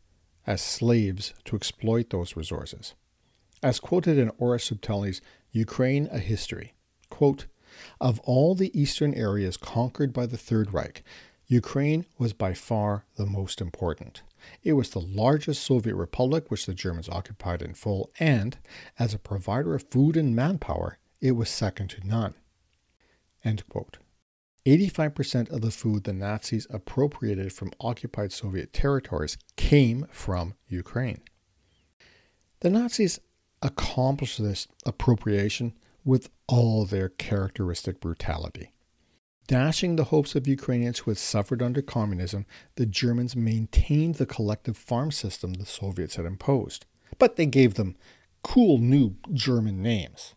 as 0.46 0.62
slaves 0.62 1.34
to 1.44 1.56
exploit 1.56 2.10
those 2.10 2.36
resources. 2.36 2.94
As 3.62 3.80
quoted 3.80 4.18
in 4.18 4.30
Orest 4.40 4.72
Subtelny's 4.72 5.20
Ukraine 5.50 6.08
a 6.10 6.18
History, 6.18 6.74
quote, 7.10 7.46
of 8.00 8.18
all 8.20 8.54
the 8.54 8.76
eastern 8.78 9.14
areas 9.14 9.56
conquered 9.56 10.12
by 10.12 10.26
the 10.26 10.38
Third 10.38 10.72
Reich, 10.72 11.02
Ukraine 11.48 12.04
was 12.18 12.34
by 12.34 12.52
far 12.52 13.06
the 13.16 13.24
most 13.24 13.62
important. 13.62 14.22
It 14.62 14.74
was 14.74 14.90
the 14.90 15.00
largest 15.00 15.62
Soviet 15.62 15.94
republic 15.94 16.50
which 16.50 16.66
the 16.66 16.74
Germans 16.74 17.08
occupied 17.08 17.62
in 17.62 17.72
full, 17.72 18.10
and 18.20 18.58
as 18.98 19.14
a 19.14 19.18
provider 19.18 19.74
of 19.74 19.90
food 19.90 20.16
and 20.16 20.36
manpower, 20.36 20.98
it 21.22 21.32
was 21.32 21.48
second 21.48 21.88
to 21.90 22.06
none. 22.06 22.34
85% 24.66 25.48
of 25.48 25.62
the 25.62 25.70
food 25.70 26.04
the 26.04 26.12
Nazis 26.12 26.66
appropriated 26.68 27.54
from 27.54 27.72
occupied 27.80 28.32
Soviet 28.32 28.74
territories 28.74 29.38
came 29.56 30.06
from 30.10 30.54
Ukraine. 30.68 31.22
The 32.60 32.68
Nazis 32.68 33.20
accomplished 33.62 34.42
this 34.42 34.68
appropriation 34.84 35.72
with 36.04 36.28
all 36.46 36.84
their 36.84 37.08
characteristic 37.08 38.00
brutality. 38.00 38.74
Dashing 39.48 39.96
the 39.96 40.04
hopes 40.04 40.34
of 40.34 40.46
Ukrainians 40.46 40.98
who 40.98 41.10
had 41.10 41.16
suffered 41.16 41.62
under 41.62 41.80
communism, 41.80 42.44
the 42.76 42.84
Germans 42.84 43.34
maintained 43.34 44.16
the 44.16 44.26
collective 44.26 44.76
farm 44.76 45.10
system 45.10 45.54
the 45.54 45.64
Soviets 45.64 46.16
had 46.16 46.26
imposed, 46.26 46.84
but 47.18 47.36
they 47.36 47.46
gave 47.46 47.72
them 47.72 47.96
cool 48.42 48.76
new 48.76 49.16
German 49.32 49.82
names. 49.82 50.34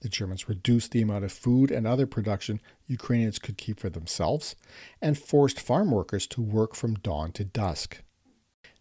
The 0.00 0.08
Germans 0.08 0.48
reduced 0.48 0.92
the 0.92 1.02
amount 1.02 1.24
of 1.24 1.32
food 1.32 1.72
and 1.72 1.88
other 1.88 2.06
production 2.06 2.60
Ukrainians 2.86 3.40
could 3.40 3.58
keep 3.58 3.80
for 3.80 3.90
themselves 3.90 4.54
and 5.02 5.18
forced 5.18 5.58
farm 5.58 5.90
workers 5.90 6.28
to 6.28 6.40
work 6.40 6.76
from 6.76 6.94
dawn 6.94 7.32
to 7.32 7.44
dusk. 7.44 8.00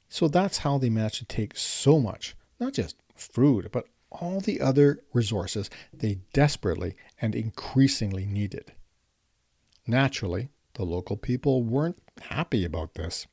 So 0.10 0.28
that's 0.28 0.60
how 0.60 0.78
they 0.78 0.92
managed 0.92 1.18
to 1.18 1.26
take 1.26 1.58
so 1.58 2.00
much, 2.00 2.36
not 2.60 2.74
just 2.74 2.98
food, 3.16 3.70
but 3.72 3.88
all 4.12 4.42
the 4.42 4.62
other 4.62 5.00
resources 5.12 5.72
they 5.92 6.20
desperately 6.34 6.96
and 7.20 7.34
increasingly 7.34 8.28
needed. 8.28 8.72
Naturally, 9.88 10.50
the 10.74 10.84
local 10.84 11.18
people 11.18 11.64
weren't 11.64 12.02
happy 12.22 12.66
about 12.66 12.96
this. 12.96 13.28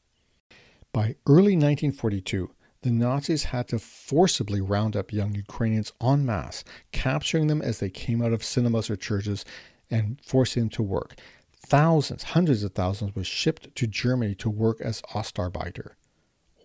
By 0.93 1.17
early 1.27 1.57
1942, 1.57 2.51
the 2.83 2.91
Nazis 2.91 3.45
had 3.45 3.69
to 3.69 3.79
forcibly 3.79 4.61
round 4.61 4.97
up 4.97 5.13
young 5.13 5.35
Ukrainians 5.35 5.93
en 6.03 6.27
masse, 6.27 6.65
capturing 6.91 7.47
them 7.47 7.63
as 7.63 7.79
they 7.79 7.89
came 7.89 8.21
out 8.21 8.33
of 8.33 8.45
cinemas 8.45 8.91
or 8.91 8.97
churches 8.97 9.45
and 9.91 10.21
forcing 10.23 10.65
them 10.65 10.71
to 10.71 10.83
work. 10.83 11.15
Thousands, 11.55 12.25
hundreds 12.25 12.65
of 12.65 12.73
thousands, 12.73 13.15
were 13.15 13.25
shipped 13.25 13.75
to 13.77 13.87
Germany 13.87 14.35
to 14.37 14.51
work 14.51 14.81
as 14.81 15.01
Ostarbeiter, 15.15 15.93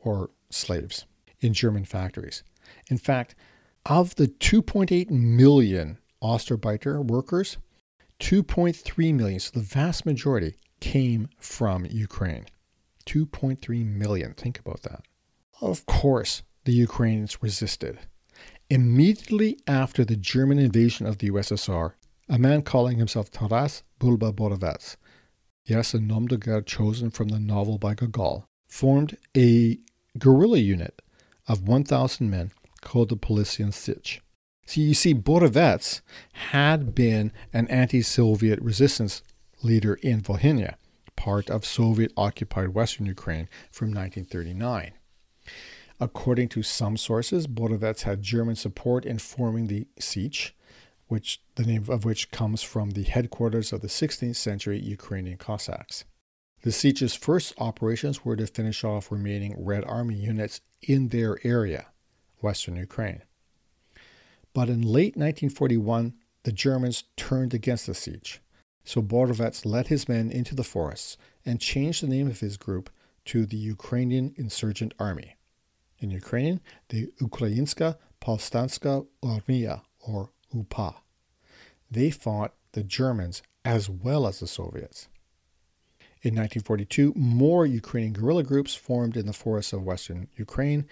or 0.04 0.32
slaves, 0.50 1.06
in 1.40 1.54
German 1.54 1.86
factories. 1.86 2.44
In 2.90 2.98
fact, 2.98 3.36
of 3.86 4.16
the 4.16 4.28
2.8 4.28 5.10
million 5.12 6.00
Ostarbeiter 6.22 7.06
workers, 7.06 7.58
2.3 8.20 9.14
million, 9.14 9.40
so 9.40 9.52
the 9.54 9.66
vast 9.66 10.06
majority, 10.06 10.56
came 10.80 11.30
from 11.40 11.86
Ukraine. 11.86 12.46
2.3 13.06 13.86
million. 13.86 14.34
Think 14.34 14.60
about 14.60 14.82
that. 14.84 15.04
Of 15.62 15.86
course, 15.86 16.44
the 16.66 16.74
Ukrainians 16.74 17.42
resisted. 17.42 18.00
Immediately 18.70 19.58
after 19.66 20.04
the 20.04 20.18
German 20.18 20.60
invasion 20.60 21.06
of 21.06 21.18
the 21.18 21.30
USSR, 21.32 21.94
a 22.30 22.38
man 22.38 22.62
calling 22.62 22.98
himself 22.98 23.32
Taras 23.32 23.84
Bulba 24.00 24.34
Borovets, 24.34 24.98
yes, 25.66 25.94
a 25.94 26.00
nom 26.00 26.28
de 26.28 26.38
guerre 26.38 26.62
chosen 26.62 27.10
from 27.10 27.30
the 27.30 27.40
novel 27.40 27.78
by 27.78 27.94
Gogol, 27.94 28.46
formed 28.68 29.18
a 29.36 29.80
guerrilla 30.18 30.58
unit 30.58 31.02
of 31.48 31.68
1,000 31.68 32.30
men 32.30 32.52
called 32.82 33.10
the 33.10 33.16
Polisian 33.16 33.72
Sich. 33.72 34.22
So 34.68 34.82
you 34.82 34.94
see, 34.96 35.14
Borovets 35.14 36.02
had 36.52 36.94
been 36.94 37.32
an 37.54 37.70
anti 37.70 38.02
Soviet 38.02 38.60
resistance 38.62 39.24
leader 39.64 39.94
in 40.02 40.20
Volhynia, 40.20 40.76
part 41.16 41.50
of 41.50 41.66
Soviet 41.66 42.12
occupied 42.18 42.74
Western 42.74 43.06
Ukraine 43.06 43.48
from 43.72 43.94
1939. 43.94 44.92
According 46.02 46.50
to 46.50 46.64
some 46.64 46.98
sources, 46.98 47.48
Borovets 47.48 48.02
had 48.02 48.22
German 48.22 48.58
support 48.58 49.06
in 49.06 49.20
forming 49.20 49.68
the 49.68 49.88
Sich, 50.00 50.54
which 51.08 51.42
the 51.56 51.64
name 51.64 51.86
of 51.88 52.04
which 52.04 52.30
comes 52.32 52.62
from 52.62 52.90
the 52.90 53.04
headquarters 53.04 53.72
of 53.72 53.80
the 53.80 53.88
16th 53.88 54.36
century 54.36 54.80
Ukrainian 54.82 55.38
Cossacks. 55.38 56.04
The 56.64 56.74
Sich's 56.74 57.16
first 57.16 57.54
operations 57.58 58.26
were 58.26 58.36
to 58.36 58.46
finish 58.46 58.84
off 58.84 59.14
remaining 59.14 59.56
Red 59.58 59.86
Army 59.86 60.16
units 60.16 60.60
in 60.82 61.08
their 61.08 61.40
area, 61.48 61.88
Western 62.42 62.76
Ukraine. 62.76 63.24
But 64.58 64.70
in 64.70 64.82
late 64.82 65.16
1941, 65.16 66.16
the 66.42 66.52
Germans 66.52 67.04
turned 67.16 67.54
against 67.54 67.86
the 67.86 67.94
Sich. 67.94 68.42
So 68.84 69.04
Borovets 69.04 69.68
led 69.68 69.86
his 69.86 70.10
men 70.10 70.32
into 70.32 70.56
the 70.56 70.64
forests 70.64 71.16
and 71.46 71.62
changed 71.62 72.02
the 72.02 72.08
name 72.08 72.26
of 72.28 72.40
his 72.40 72.58
group 72.58 72.90
to 73.26 73.46
the 73.46 73.56
Ukrainian 73.56 74.34
Insurgent 74.36 74.96
Army. 74.98 75.36
In 76.00 76.10
Ukrainian, 76.10 76.60
the 76.90 77.12
Ukrainska 77.22 77.98
Povstanska 78.20 79.06
Armia, 79.22 79.84
or 80.00 80.32
UPA. 80.52 81.04
They 81.92 82.10
fought 82.10 82.56
the 82.72 82.84
Germans 82.84 83.44
as 83.64 83.92
well 83.92 84.26
as 84.26 84.40
the 84.40 84.48
Soviets. 84.48 85.08
In 86.24 86.34
1942, 86.34 87.14
more 87.16 87.68
Ukrainian 87.68 88.14
guerrilla 88.14 88.42
groups 88.42 88.74
formed 88.74 89.18
in 89.18 89.28
the 89.28 89.34
forests 89.34 89.72
of 89.72 89.84
western 89.84 90.30
Ukraine, 90.36 90.88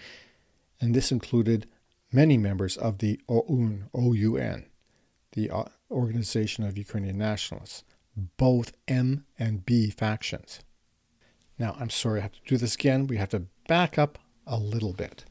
and 0.80 0.94
this 0.94 1.10
included 1.10 1.66
many 2.12 2.36
members 2.36 2.76
of 2.76 2.98
the 2.98 3.20
OUN, 3.28 3.88
O-U-N, 3.94 4.66
the 5.32 5.50
uh, 5.50 5.64
Organization 5.90 6.64
of 6.64 6.78
Ukrainian 6.78 7.18
Nationalists, 7.18 7.84
both 8.36 8.72
M 8.88 9.24
and 9.38 9.64
B 9.64 9.90
factions. 9.90 10.60
Now, 11.58 11.76
I'm 11.78 11.90
sorry 11.90 12.20
I 12.20 12.22
have 12.22 12.32
to 12.32 12.40
do 12.46 12.56
this 12.56 12.74
again. 12.74 13.06
We 13.06 13.16
have 13.16 13.30
to 13.30 13.44
back 13.68 13.98
up 13.98 14.18
a 14.46 14.58
little 14.58 14.92
bit. 14.92 15.24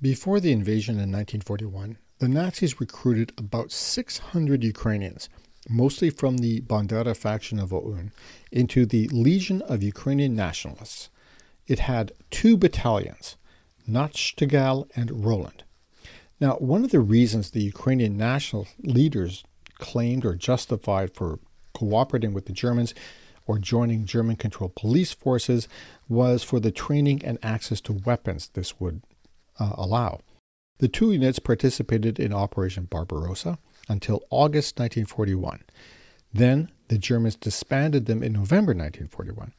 Before 0.00 0.40
the 0.40 0.52
invasion 0.52 0.94
in 0.94 1.12
1941, 1.12 1.98
the 2.18 2.28
Nazis 2.28 2.80
recruited 2.80 3.32
about 3.36 3.70
600 3.70 4.64
Ukrainians, 4.64 5.28
mostly 5.68 6.10
from 6.10 6.38
the 6.38 6.60
Bandera 6.62 7.16
faction 7.16 7.58
of 7.58 7.72
OUN, 7.72 8.12
into 8.50 8.86
the 8.86 9.08
Legion 9.08 9.62
of 9.62 9.82
Ukrainian 9.82 10.34
Nationalists. 10.34 11.10
It 11.66 11.80
had 11.80 12.12
two 12.30 12.56
battalions, 12.56 13.36
Nachtigall 13.88 14.88
and 14.96 15.24
Roland. 15.24 15.64
Now, 16.40 16.54
one 16.54 16.84
of 16.84 16.90
the 16.90 17.00
reasons 17.00 17.50
the 17.50 17.62
Ukrainian 17.62 18.16
national 18.16 18.66
leaders 18.80 19.44
claimed 19.78 20.24
or 20.24 20.34
justified 20.34 21.14
for 21.14 21.38
cooperating 21.74 22.32
with 22.32 22.46
the 22.46 22.52
Germans 22.52 22.94
or 23.46 23.58
joining 23.58 24.04
German 24.04 24.36
controlled 24.36 24.74
police 24.74 25.12
forces 25.12 25.68
was 26.08 26.42
for 26.42 26.60
the 26.60 26.72
training 26.72 27.24
and 27.24 27.38
access 27.42 27.80
to 27.82 27.92
weapons 27.92 28.48
this 28.48 28.80
would 28.80 29.02
uh, 29.58 29.72
allow. 29.76 30.20
The 30.78 30.88
two 30.88 31.12
units 31.12 31.38
participated 31.38 32.18
in 32.18 32.32
Operation 32.32 32.84
Barbarossa 32.84 33.58
until 33.88 34.24
August 34.30 34.78
1941. 34.78 35.62
Then 36.32 36.70
the 36.88 36.98
Germans 36.98 37.36
disbanded 37.36 38.06
them 38.06 38.22
in 38.22 38.32
November 38.32 38.72
1941 38.72 39.52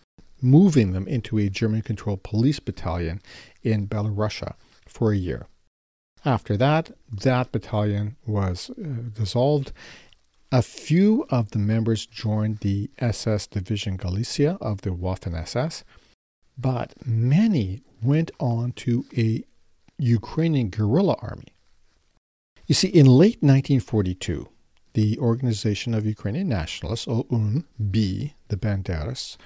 moving 0.47 0.93
them 0.93 1.07
into 1.07 1.37
a 1.37 1.49
German 1.49 1.81
controlled 1.81 2.23
police 2.23 2.59
battalion 2.59 3.21
in 3.63 3.87
Belorussia 3.87 4.53
for 4.87 5.11
a 5.11 5.17
year. 5.17 5.47
After 6.25 6.57
that, 6.57 6.91
that 7.11 7.51
battalion 7.51 8.15
was 8.25 8.69
uh, 8.71 9.09
dissolved. 9.13 9.71
A 10.51 10.61
few 10.61 11.25
of 11.29 11.51
the 11.51 11.59
members 11.59 12.05
joined 12.05 12.59
the 12.59 12.89
SS 12.99 13.47
Division 13.47 13.97
Galicia 13.97 14.57
of 14.61 14.81
the 14.81 14.91
Waffen 14.91 15.35
SS, 15.35 15.83
but 16.57 16.93
many 17.05 17.81
went 18.01 18.31
on 18.39 18.71
to 18.73 19.05
a 19.15 19.43
Ukrainian 19.97 20.69
guerrilla 20.69 21.15
army. 21.21 21.53
You 22.65 22.75
see, 22.75 22.87
in 22.87 23.05
late 23.05 23.41
1942, 23.41 24.47
the 24.93 25.17
Organization 25.19 25.93
of 25.93 26.05
Ukrainian 26.05 26.49
Nationalists, 26.49 27.07
OUN-B, 27.07 28.33
the 28.47 28.57
Banderas, 28.57 29.37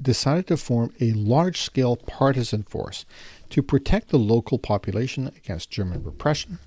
decided 0.00 0.46
to 0.46 0.56
form 0.56 0.92
a 1.00 1.12
large 1.12 1.60
scale 1.60 1.96
partisan 1.96 2.62
force 2.62 3.04
to 3.50 3.62
protect 3.62 4.08
the 4.08 4.18
local 4.18 4.58
population 4.58 5.28
against 5.36 5.70
German 5.70 6.02
repression 6.02 6.58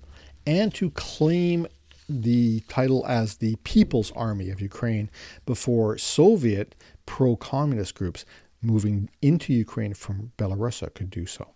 and 0.46 0.74
to 0.74 0.90
claim 0.92 1.68
the 2.08 2.62
title 2.62 3.06
as 3.08 3.36
the 3.36 3.56
People's 3.58 4.12
Army 4.14 4.50
of 4.50 4.62
Ukraine 4.62 5.12
before 5.46 5.98
Soviet 5.98 6.74
pro 7.06 7.36
communist 7.36 7.94
groups 7.94 8.26
moving 8.62 9.10
into 9.22 9.54
Ukraine 9.54 9.94
from 9.94 10.32
Belarus 10.38 10.82
could 10.96 11.10
do 11.10 11.26
so. 11.26 11.50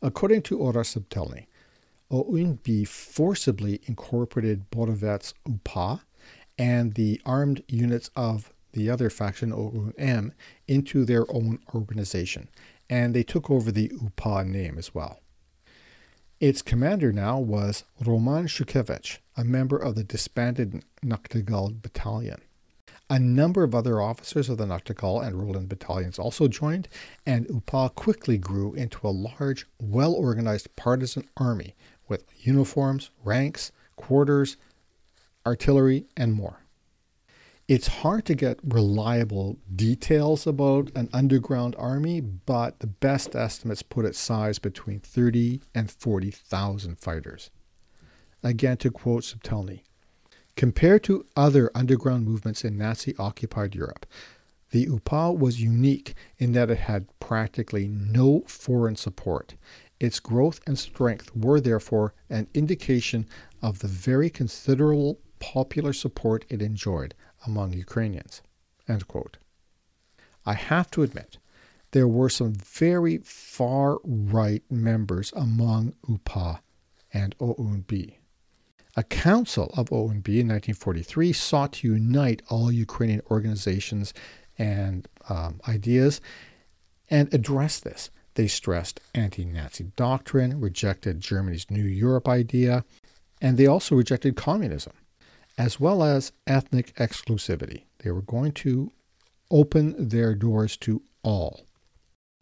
According 0.00 0.42
to 0.42 0.58
Ora 0.58 0.82
Subtelny, 0.82 1.46
OUN-B 2.10 2.84
forcibly 2.84 3.80
incorporated 3.84 4.70
Borovets 4.70 5.34
UPA 5.46 6.02
and 6.58 6.94
the 6.94 7.20
armed 7.24 7.62
units 7.68 8.10
of 8.16 8.52
the 8.72 8.90
other 8.90 9.10
faction, 9.10 9.52
OUN, 9.52 10.32
into 10.68 11.04
their 11.04 11.24
own 11.32 11.58
organization, 11.74 12.48
and 12.88 13.14
they 13.14 13.22
took 13.22 13.50
over 13.50 13.70
the 13.70 13.92
UPA 14.00 14.44
name 14.44 14.78
as 14.78 14.94
well. 14.94 15.20
Its 16.40 16.62
commander 16.62 17.12
now 17.12 17.38
was 17.38 17.84
Roman 18.04 18.46
Shukhevych, 18.46 19.18
a 19.36 19.44
member 19.44 19.76
of 19.76 19.94
the 19.94 20.04
disbanded 20.04 20.82
Nachtigall 21.04 21.82
Battalion. 21.82 22.40
A 23.10 23.18
number 23.18 23.64
of 23.64 23.74
other 23.74 24.00
officers 24.00 24.48
of 24.48 24.56
the 24.56 24.64
Nachtigall 24.66 25.20
and 25.26 25.38
Roland 25.38 25.68
battalions 25.68 26.18
also 26.18 26.46
joined, 26.46 26.88
and 27.26 27.46
UPA 27.50 27.90
quickly 27.96 28.38
grew 28.38 28.72
into 28.72 29.06
a 29.06 29.10
large, 29.10 29.66
well 29.80 30.14
organized 30.14 30.74
partisan 30.76 31.28
army 31.36 31.74
with 32.08 32.24
uniforms, 32.38 33.10
ranks, 33.24 33.72
quarters, 33.96 34.56
artillery, 35.44 36.06
and 36.16 36.32
more. 36.32 36.59
It's 37.70 37.86
hard 38.02 38.24
to 38.24 38.34
get 38.34 38.58
reliable 38.64 39.56
details 39.72 40.44
about 40.44 40.90
an 40.96 41.08
underground 41.12 41.76
army, 41.78 42.20
but 42.20 42.80
the 42.80 42.88
best 42.88 43.36
estimates 43.36 43.84
put 43.84 44.04
its 44.04 44.18
size 44.18 44.58
between 44.58 44.98
30 44.98 45.60
and 45.72 45.88
40,000 45.88 46.98
fighters. 46.98 47.50
Again, 48.42 48.76
to 48.78 48.90
quote 48.90 49.22
Subtelny, 49.22 49.82
Compared 50.56 51.04
to 51.04 51.26
other 51.36 51.70
underground 51.72 52.26
movements 52.26 52.64
in 52.64 52.76
Nazi 52.76 53.14
occupied 53.20 53.76
Europe, 53.76 54.04
the 54.72 54.80
UPA 54.80 55.30
was 55.34 55.62
unique 55.62 56.14
in 56.38 56.50
that 56.54 56.70
it 56.70 56.78
had 56.78 57.06
practically 57.20 57.86
no 57.86 58.42
foreign 58.48 58.96
support. 58.96 59.54
Its 60.00 60.18
growth 60.18 60.58
and 60.66 60.76
strength 60.76 61.30
were 61.36 61.60
therefore 61.60 62.14
an 62.28 62.48
indication 62.52 63.28
of 63.62 63.78
the 63.78 63.86
very 63.86 64.28
considerable 64.28 65.20
popular 65.38 65.92
support 65.92 66.44
it 66.48 66.60
enjoyed 66.60 67.14
among 67.46 67.72
Ukrainians. 67.72 68.42
I 70.46 70.54
have 70.54 70.90
to 70.92 71.02
admit, 71.02 71.38
there 71.92 72.08
were 72.08 72.28
some 72.28 72.54
very 72.54 73.18
far 73.18 73.98
right 74.04 74.62
members 74.70 75.32
among 75.36 75.94
UPA 76.08 76.60
and 77.12 77.36
OUNB. 77.38 78.14
A 78.96 79.02
council 79.04 79.72
of 79.76 79.90
OUNB 79.90 80.28
in 80.28 80.48
1943 80.48 81.32
sought 81.32 81.72
to 81.74 81.88
unite 81.88 82.42
all 82.48 82.72
Ukrainian 82.72 83.22
organizations 83.30 84.12
and 84.58 85.08
um, 85.28 85.60
ideas 85.68 86.20
and 87.08 87.32
address 87.32 87.80
this. 87.80 88.10
They 88.34 88.46
stressed 88.46 89.00
anti 89.14 89.44
Nazi 89.44 89.92
doctrine, 89.96 90.60
rejected 90.60 91.20
Germany's 91.20 91.70
New 91.70 91.84
Europe 91.84 92.28
idea, 92.28 92.84
and 93.40 93.56
they 93.56 93.66
also 93.66 93.96
rejected 93.96 94.36
communism, 94.36 94.92
as 95.60 95.78
well 95.78 96.02
as 96.02 96.32
ethnic 96.46 96.94
exclusivity. 96.94 97.82
They 97.98 98.10
were 98.10 98.22
going 98.22 98.52
to 98.52 98.90
open 99.50 100.08
their 100.08 100.34
doors 100.34 100.74
to 100.78 101.02
all. 101.22 101.66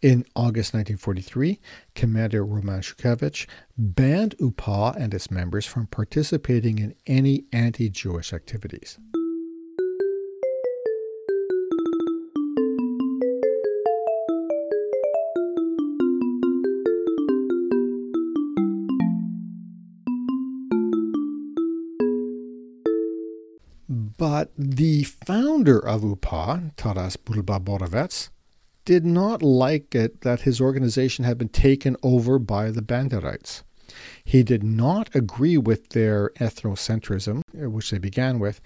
In 0.01 0.25
August 0.37 0.73
1943, 0.73 1.59
Commander 1.97 2.45
Roman 2.45 2.81
Shukhevych 2.81 3.49
banned 3.77 4.37
UPA 4.39 4.95
and 4.97 5.13
its 5.13 5.33
members 5.33 5.67
from 5.67 5.89
participating 5.89 6.79
in 6.79 6.95
any 7.09 7.47
anti 7.53 7.89
Jewish 7.89 8.33
activities. 8.33 9.01
But 24.39 24.53
the 24.57 25.03
founder 25.03 25.81
of 25.85 26.05
UPA, 26.05 26.71
Taras 26.77 27.17
Bulba 27.17 27.59
Borovets, 27.59 28.29
did 28.85 29.05
not 29.05 29.43
like 29.43 29.97
it 29.97 30.21
that 30.21 30.43
his 30.43 30.61
organization 30.61 31.25
had 31.25 31.39
been 31.39 31.49
taken 31.49 31.97
over 32.05 32.39
by 32.39 32.71
the 32.71 32.81
Banderites. 32.81 33.65
He 34.25 34.45
did 34.45 34.63
not 34.63 35.13
agree 35.13 35.59
with 35.59 35.89
their 35.89 36.31
ethnocentrism, 36.39 37.41
uh, 37.41 37.69
which 37.69 37.91
they 37.91 37.99
began 37.99 38.39
with, 38.39 38.61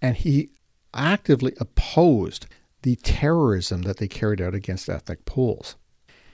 and 0.00 0.16
he 0.16 0.50
actively 0.92 1.52
opposed 1.60 2.46
the 2.82 2.96
terrorism 2.96 3.82
that 3.82 3.98
they 3.98 4.08
carried 4.08 4.40
out 4.40 4.56
against 4.56 4.88
ethnic 4.88 5.24
Poles. 5.24 5.76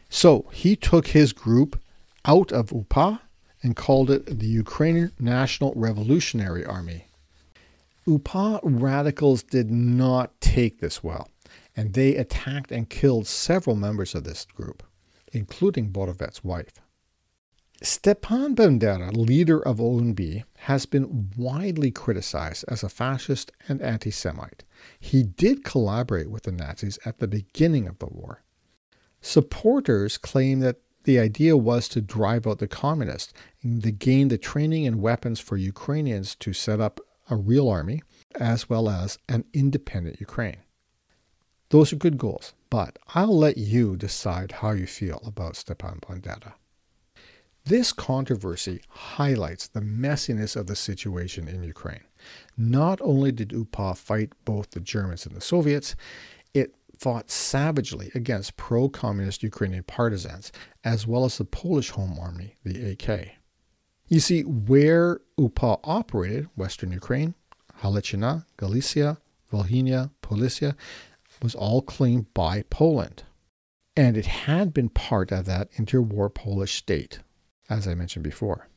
So 0.09 0.48
he 0.51 0.77
took 0.77 1.09
his 1.09 1.35
group 1.35 1.79
out 2.24 2.53
of 2.53 2.72
UPA 2.72 3.20
and 3.62 3.77
called 3.77 4.11
it 4.11 4.38
the 4.38 4.46
Ukrainian 4.46 5.12
National 5.18 5.74
Revolutionary 5.77 6.64
Army. 6.64 7.08
UPA 8.09 8.61
radicals 8.62 9.42
did 9.42 9.71
not 9.71 10.40
take 10.40 10.81
this 10.81 11.05
well 11.05 11.29
and 11.79 11.94
they 11.94 12.16
attacked 12.16 12.73
and 12.73 12.90
killed 12.90 13.25
several 13.29 13.77
members 13.77 14.12
of 14.12 14.25
this 14.25 14.44
group, 14.47 14.83
including 15.33 15.92
Borovets' 15.92 16.42
wife. 16.42 16.73
Stepan 17.81 18.57
Bandera, 18.57 19.16
leader 19.16 19.61
of 19.61 19.79
OUNB, 19.79 20.42
has 20.57 20.87
been 20.87 21.31
widely 21.37 21.92
criticized 21.92 22.64
as 22.66 22.83
a 22.83 22.88
fascist 22.88 23.53
and 23.68 23.81
anti 23.81 24.11
Semite. 24.11 24.64
He 24.99 25.23
did 25.23 25.62
collaborate 25.62 26.29
with 26.29 26.42
the 26.42 26.51
Nazis 26.51 26.99
at 27.05 27.21
the 27.21 27.29
beginning 27.29 27.87
of 27.87 28.01
the 28.01 28.07
war. 28.07 28.42
Supporters 29.21 30.18
claim 30.18 30.59
that 30.59 30.81
the 31.05 31.21
idea 31.21 31.57
was 31.57 31.88
to 31.90 32.01
drive 32.01 32.44
out 32.44 32.59
the 32.59 32.66
communists 32.66 33.33
and 33.62 33.81
to 33.85 33.92
gain 33.92 34.27
the 34.29 34.38
training 34.38 34.85
and 34.85 35.01
weapons 35.01 35.38
for 35.38 35.57
Ukrainians 35.57 36.35
to 36.40 36.53
set 36.53 36.81
up 36.81 36.99
a 37.30 37.36
real 37.36 37.68
army, 37.68 38.02
as 38.38 38.68
well 38.68 38.88
as 38.88 39.18
an 39.28 39.44
independent 39.52 40.20
Ukraine. 40.20 40.58
Those 41.70 41.92
are 41.92 41.96
good 41.96 42.16
goals, 42.16 42.54
but 42.70 42.98
I'll 43.14 43.36
let 43.36 43.58
you 43.58 43.96
decide 43.96 44.52
how 44.52 44.70
you 44.70 44.86
feel 44.86 45.20
about 45.24 45.56
Stepan 45.56 46.00
Bandera. 46.00 46.54
This 47.64 47.92
controversy 47.92 48.80
highlights 48.88 49.68
the 49.68 49.80
messiness 49.80 50.56
of 50.56 50.66
the 50.66 50.76
situation 50.76 51.46
in 51.46 51.62
Ukraine. 51.62 52.04
Not 52.56 52.98
only 53.02 53.30
did 53.30 53.52
UPA 53.52 53.94
fight 53.96 54.32
both 54.46 54.70
the 54.70 54.80
Germans 54.80 55.26
and 55.26 55.36
the 55.36 55.42
Soviets, 55.42 55.94
it 56.54 56.74
fought 56.98 57.30
savagely 57.30 58.10
against 58.14 58.56
pro 58.56 58.88
communist 58.88 59.42
Ukrainian 59.42 59.84
partisans, 59.84 60.50
as 60.82 61.06
well 61.06 61.26
as 61.26 61.36
the 61.36 61.44
Polish 61.44 61.90
Home 61.90 62.18
Army, 62.18 62.56
the 62.64 62.92
AK. 62.92 63.38
You 64.09 64.21
see, 64.21 64.42
where 64.42 65.21
UPA 65.37 65.81
operated, 65.85 66.49
Western 66.57 66.92
Ukraine, 66.92 67.35
Halychyna, 67.83 68.47
Galicia, 68.57 69.18
Volhynia, 69.53 70.11
Polesia, 70.23 70.75
was 71.42 71.55
all 71.55 71.83
claimed 71.83 72.33
by 72.35 72.62
Poland. 72.71 73.25
And 73.97 74.16
it 74.16 74.27
had 74.27 74.73
been 74.73 74.88
part 74.88 75.31
of 75.31 75.44
that 75.44 75.71
interwar 75.73 76.33
Polish 76.33 76.75
state, 76.75 77.21
as 77.68 77.87
I 77.87 77.94
mentioned 77.94 78.25
before. 78.25 78.68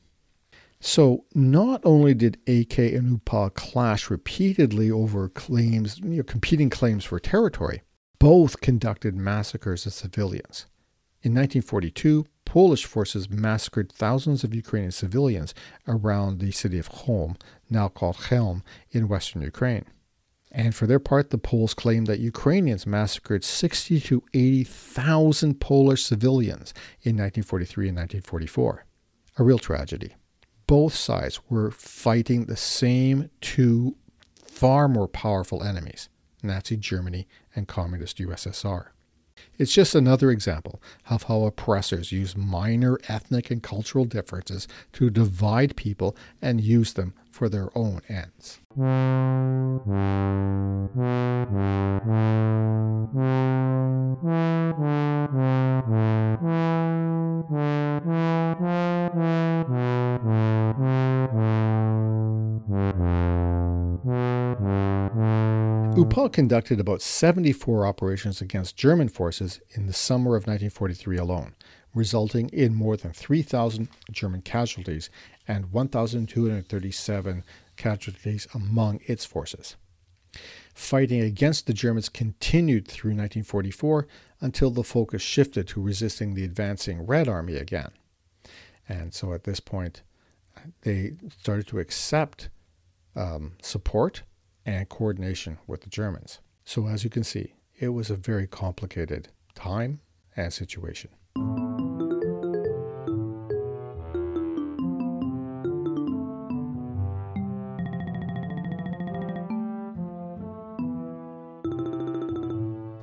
So 0.79 1.25
not 1.35 1.81
only 1.85 2.13
did 2.15 2.39
AK 2.47 2.79
and 2.79 3.11
UPA 3.11 3.51
clash 3.51 4.09
repeatedly 4.09 4.89
over 4.89 5.29
claims, 5.29 5.99
you 5.99 6.17
know, 6.17 6.23
competing 6.23 6.69
claims 6.69 7.05
for 7.05 7.19
territory, 7.19 7.83
both 8.19 8.61
conducted 8.61 9.15
massacres 9.15 9.85
of 9.85 9.93
civilians. 9.93 10.65
In 11.21 11.33
1942, 11.33 12.25
Polish 12.51 12.83
forces 12.83 13.29
massacred 13.29 13.93
thousands 13.93 14.43
of 14.43 14.53
Ukrainian 14.53 14.91
civilians 14.91 15.53
around 15.87 16.39
the 16.39 16.51
city 16.51 16.77
of 16.79 16.91
Cholm, 16.91 17.39
now 17.69 17.87
called 17.87 18.17
Chelm, 18.27 18.61
in 18.91 19.07
western 19.07 19.41
Ukraine. 19.41 19.85
And 20.51 20.75
for 20.75 20.85
their 20.85 20.99
part, 20.99 21.29
the 21.29 21.37
Poles 21.37 21.73
claimed 21.73 22.07
that 22.07 22.19
Ukrainians 22.19 22.85
massacred 22.85 23.45
60 23.45 24.01
to 24.01 24.23
80,000 24.33 25.61
Polish 25.61 26.03
civilians 26.03 26.73
in 27.03 27.15
1943 27.15 27.87
and 27.87 27.97
1944. 27.99 28.85
A 29.37 29.43
real 29.45 29.57
tragedy. 29.57 30.17
Both 30.67 30.93
sides 30.93 31.39
were 31.49 31.71
fighting 31.71 32.47
the 32.47 32.57
same 32.57 33.29
two 33.39 33.95
far 34.43 34.89
more 34.89 35.07
powerful 35.07 35.63
enemies 35.63 36.09
Nazi 36.43 36.75
Germany 36.75 37.29
and 37.55 37.65
Communist 37.65 38.17
USSR. 38.17 38.87
It's 39.61 39.71
just 39.71 39.93
another 39.93 40.31
example 40.31 40.81
of 41.07 41.21
how 41.21 41.43
oppressors 41.43 42.11
use 42.11 42.35
minor 42.35 42.97
ethnic 43.07 43.51
and 43.51 43.61
cultural 43.61 44.05
differences 44.05 44.67
to 44.93 45.11
divide 45.11 45.75
people 45.75 46.17
and 46.41 46.59
use 46.59 46.93
them 46.93 47.13
for 47.29 47.47
their 47.47 47.69
own 47.77 48.01
ends. 48.09 48.59
UPA 65.97 66.29
conducted 66.29 66.79
about 66.79 67.01
74 67.01 67.85
operations 67.85 68.39
against 68.39 68.77
German 68.77 69.09
forces 69.09 69.59
in 69.71 69.87
the 69.87 69.93
summer 69.93 70.37
of 70.37 70.47
1943 70.47 71.17
alone, 71.17 71.53
resulting 71.93 72.47
in 72.49 72.73
more 72.73 72.95
than 72.95 73.11
3,000 73.11 73.89
German 74.09 74.41
casualties 74.41 75.09
and 75.49 75.71
1,237 75.73 77.43
casualties 77.75 78.47
among 78.53 79.01
its 79.05 79.25
forces. 79.25 79.75
Fighting 80.73 81.19
against 81.19 81.67
the 81.67 81.73
Germans 81.73 82.07
continued 82.07 82.87
through 82.87 83.11
1944 83.11 84.07
until 84.39 84.71
the 84.71 84.85
focus 84.85 85.21
shifted 85.21 85.67
to 85.67 85.81
resisting 85.81 86.33
the 86.33 86.45
advancing 86.45 87.05
Red 87.05 87.27
Army 87.27 87.57
again. 87.57 87.91
And 88.87 89.13
so 89.13 89.33
at 89.33 89.43
this 89.43 89.59
point, 89.59 90.03
they 90.83 91.15
started 91.37 91.67
to 91.67 91.79
accept 91.79 92.47
um, 93.13 93.53
support 93.61 94.23
and 94.65 94.87
coordination 94.89 95.57
with 95.67 95.81
the 95.81 95.89
Germans. 95.89 96.39
So, 96.63 96.87
as 96.87 97.03
you 97.03 97.09
can 97.09 97.23
see, 97.23 97.53
it 97.79 97.89
was 97.89 98.09
a 98.09 98.15
very 98.15 98.47
complicated 98.47 99.29
time 99.55 100.01
and 100.35 100.53
situation. 100.53 101.09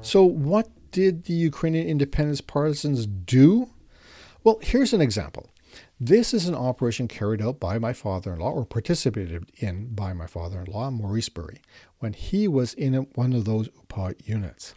So, 0.00 0.24
what 0.24 0.70
did 0.90 1.24
the 1.24 1.34
Ukrainian 1.34 1.86
independence 1.86 2.40
partisans 2.40 3.06
do? 3.06 3.68
Well, 4.42 4.58
here's 4.62 4.94
an 4.94 5.02
example. 5.02 5.50
This 6.00 6.32
is 6.32 6.46
an 6.46 6.54
operation 6.54 7.08
carried 7.08 7.42
out 7.42 7.58
by 7.58 7.80
my 7.80 7.92
father 7.92 8.32
in 8.32 8.38
law, 8.38 8.52
or 8.52 8.64
participated 8.64 9.50
in 9.56 9.94
by 9.94 10.12
my 10.12 10.28
father 10.28 10.60
in 10.60 10.70
law, 10.70 10.92
Maurice 10.92 11.28
Bury, 11.28 11.60
when 11.98 12.12
he 12.12 12.46
was 12.46 12.72
in 12.74 12.94
one 13.16 13.32
of 13.32 13.46
those 13.46 13.68
UPA 13.74 14.14
units. 14.22 14.74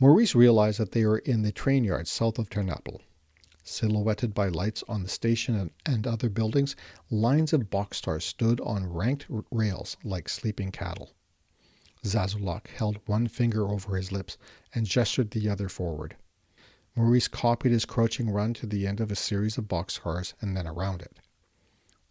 Maurice 0.00 0.34
realized 0.34 0.80
that 0.80 0.92
they 0.92 1.04
were 1.04 1.18
in 1.18 1.42
the 1.42 1.52
train 1.52 1.84
yard 1.84 2.08
south 2.08 2.38
of 2.38 2.48
Ternopil. 2.48 3.02
Silhouetted 3.62 4.32
by 4.32 4.48
lights 4.48 4.82
on 4.88 5.02
the 5.02 5.10
station 5.10 5.54
and, 5.56 5.70
and 5.84 6.06
other 6.06 6.30
buildings, 6.30 6.74
lines 7.10 7.52
of 7.52 7.68
boxcars 7.68 8.22
stood 8.22 8.58
on 8.62 8.90
ranked 8.90 9.26
rails 9.50 9.98
like 10.02 10.26
sleeping 10.26 10.70
cattle. 10.70 11.12
Zazulak 12.02 12.68
held 12.68 12.98
one 13.04 13.28
finger 13.28 13.68
over 13.68 13.96
his 13.96 14.10
lips 14.10 14.38
and 14.74 14.86
gestured 14.86 15.32
the 15.32 15.50
other 15.50 15.68
forward. 15.68 16.16
Maurice 16.94 17.28
copied 17.28 17.72
his 17.72 17.84
crouching 17.84 18.30
run 18.30 18.52
to 18.54 18.66
the 18.66 18.86
end 18.86 19.00
of 19.00 19.10
a 19.10 19.16
series 19.16 19.56
of 19.56 19.64
boxcars 19.64 20.34
and 20.40 20.56
then 20.56 20.66
around 20.66 21.02
it. 21.02 21.18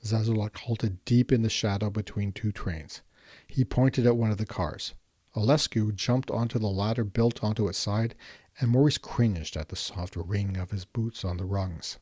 Zazulak 0.04 0.58
halted 0.58 1.04
deep 1.06 1.32
in 1.32 1.44
the 1.44 1.50
shadow 1.50 1.90
between 1.90 2.32
two 2.32 2.52
trains. 2.52 3.02
He 3.48 3.64
pointed 3.64 4.08
at 4.08 4.18
one 4.18 4.32
of 4.32 4.38
the 4.38 4.46
cars. 4.46 4.96
Olescu 5.36 5.94
jumped 5.94 6.32
onto 6.32 6.60
the 6.60 6.68
ladder 6.68 7.04
built 7.04 7.44
onto 7.44 7.68
its 7.68 7.78
side, 7.78 8.16
and 8.60 8.72
Maurice 8.72 8.98
cringed 8.98 9.56
at 9.56 9.70
the 9.70 9.76
soft 9.76 10.16
ring 10.16 10.58
of 10.58 10.72
his 10.72 10.86
boots 10.86 11.24
on 11.24 11.38
the 11.38 11.46
rungs. 11.46 11.98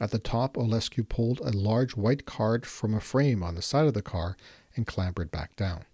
At 0.00 0.10
the 0.10 0.18
top, 0.18 0.56
Olescu 0.56 1.08
pulled 1.08 1.40
a 1.40 1.50
large 1.50 1.96
white 1.96 2.26
card 2.26 2.66
from 2.66 2.94
a 2.94 3.00
frame 3.00 3.42
on 3.42 3.54
the 3.54 3.62
side 3.62 3.86
of 3.86 3.94
the 3.94 4.02
car 4.02 4.36
and 4.74 4.86
clambered 4.86 5.30
back 5.30 5.54
down. 5.54 5.84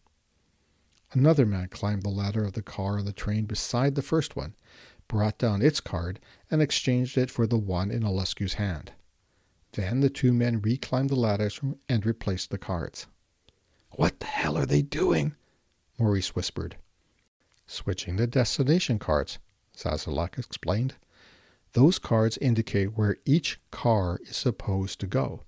Another 1.13 1.45
man 1.45 1.69
climbed 1.69 2.03
the 2.03 2.09
ladder 2.09 2.45
of 2.45 2.55
the 2.55 2.63
car 2.63 2.99
on 2.99 3.05
the 3.05 3.13
train 3.13 3.45
beside 3.45 3.95
the 3.95 4.03
first 4.03 4.37
one, 4.37 4.55
brought 5.11 5.39
down 5.39 5.61
its 5.61 5.81
card, 5.81 6.21
and 6.53 6.63
exchanged 6.63 7.19
it 7.19 7.33
for 7.33 7.45
the 7.45 7.59
one 7.59 7.91
in 7.91 8.05
Olescu's 8.05 8.55
hand. 8.55 8.93
Then 9.73 10.03
the 10.03 10.09
two 10.09 10.33
men 10.33 10.61
reclimbed 10.61 11.09
the 11.09 11.17
ladders 11.17 11.59
and 11.89 12.07
replaced 12.07 12.51
the 12.51 12.59
cards. 12.59 13.09
What 13.91 14.21
the 14.21 14.27
hell 14.27 14.57
are 14.57 14.67
they 14.67 14.83
doing? 14.83 15.35
Maurice 15.99 16.37
whispered. 16.37 16.77
Switching 17.67 18.17
the 18.17 18.29
destination 18.29 19.01
cards, 19.01 19.41
Zazulak 19.77 20.39
explained. 20.39 20.95
Those 21.73 21.99
cards 21.99 22.39
indicate 22.39 22.97
where 22.97 23.17
each 23.25 23.59
car 23.73 24.21
is 24.23 24.37
supposed 24.37 25.01
to 25.01 25.09
go. 25.09 25.43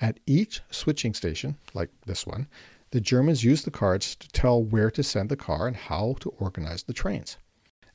At 0.00 0.18
each 0.24 0.62
switching 0.70 1.12
station, 1.12 1.58
like 1.74 1.90
this 2.06 2.26
one, 2.26 2.48
the 2.90 3.02
Germans 3.02 3.44
use 3.44 3.64
the 3.64 3.70
cards 3.70 4.16
to 4.16 4.28
tell 4.28 4.64
where 4.64 4.90
to 4.92 5.02
send 5.02 5.28
the 5.28 5.36
car 5.36 5.66
and 5.66 5.76
how 5.76 6.16
to 6.20 6.30
organize 6.38 6.84
the 6.84 6.94
trains. 6.94 7.36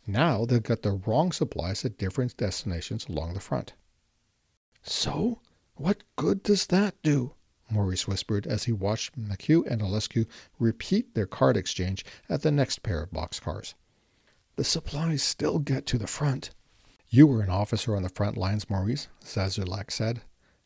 Now 0.07 0.45
they've 0.45 0.63
got 0.63 0.81
the 0.81 0.93
wrong 1.05 1.31
supplies 1.31 1.85
at 1.85 1.97
different 1.97 2.37
destinations 2.37 3.07
along 3.07 3.33
the 3.33 3.39
front. 3.39 3.73
So, 4.81 5.39
what 5.75 6.03
good 6.15 6.43
does 6.43 6.67
that 6.67 6.95
do? 7.03 7.33
Maurice 7.69 8.07
whispered 8.07 8.47
as 8.47 8.63
he 8.63 8.71
watched 8.71 9.19
McHugh 9.19 9.65
and 9.67 9.81
Olescu 9.81 10.25
repeat 10.57 11.13
their 11.13 11.27
card 11.27 11.55
exchange 11.55 12.03
at 12.27 12.41
the 12.41 12.51
next 12.51 12.81
pair 12.81 13.03
of 13.03 13.11
boxcars. 13.11 13.75
The 14.55 14.63
supplies 14.63 15.21
still 15.21 15.59
get 15.59 15.85
to 15.87 15.97
the 15.97 16.07
front. 16.07 16.49
You 17.07 17.27
were 17.27 17.41
an 17.41 17.49
officer 17.49 17.95
on 17.95 18.03
the 18.03 18.09
front 18.09 18.37
lines, 18.37 18.69
Maurice, 18.69 19.07
Zazulak 19.23 19.91
said. 19.91 20.21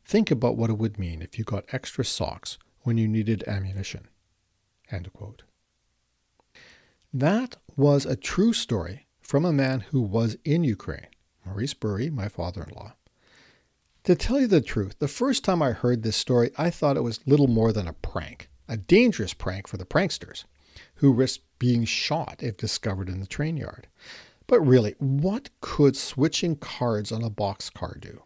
Think 0.05 0.31
about 0.31 0.57
what 0.57 0.69
it 0.69 0.77
would 0.77 0.97
mean 0.97 1.21
if 1.21 1.37
you 1.37 1.43
got 1.43 1.65
extra 1.71 2.03
socks 2.03 2.57
when 2.81 2.97
you 2.97 3.07
needed 3.07 3.43
ammunition. 3.47 4.07
End 4.89 5.11
quote. 5.13 5.43
That 7.13 7.57
was 7.75 8.05
a 8.05 8.15
true 8.15 8.53
story 8.53 9.07
from 9.23 9.45
a 9.45 9.53
man 9.53 9.79
who 9.79 10.01
was 10.01 10.37
in 10.43 10.63
Ukraine, 10.63 11.07
Maurice 11.45 11.73
Bury, 11.73 12.09
my 12.09 12.27
father 12.27 12.63
in 12.63 12.75
law. 12.75 12.93
To 14.03 14.15
tell 14.15 14.39
you 14.39 14.47
the 14.47 14.61
truth, 14.61 14.99
the 14.99 15.07
first 15.07 15.45
time 15.45 15.61
I 15.61 15.71
heard 15.71 16.03
this 16.03 16.17
story, 16.17 16.51
I 16.57 16.69
thought 16.69 16.97
it 16.97 17.03
was 17.03 17.25
little 17.25 17.47
more 17.47 17.71
than 17.71 17.87
a 17.87 17.93
prank, 17.93 18.49
a 18.67 18.75
dangerous 18.75 19.33
prank 19.33 19.67
for 19.67 19.77
the 19.77 19.85
pranksters, 19.85 20.43
who 20.95 21.13
risked 21.13 21.45
being 21.57 21.85
shot 21.85 22.43
if 22.43 22.57
discovered 22.57 23.07
in 23.07 23.21
the 23.21 23.25
train 23.25 23.55
yard. 23.55 23.87
But 24.45 24.59
really, 24.59 24.95
what 24.99 25.49
could 25.61 25.95
switching 25.95 26.57
cards 26.57 27.13
on 27.13 27.23
a 27.23 27.29
boxcar 27.29 27.99
do? 27.99 28.23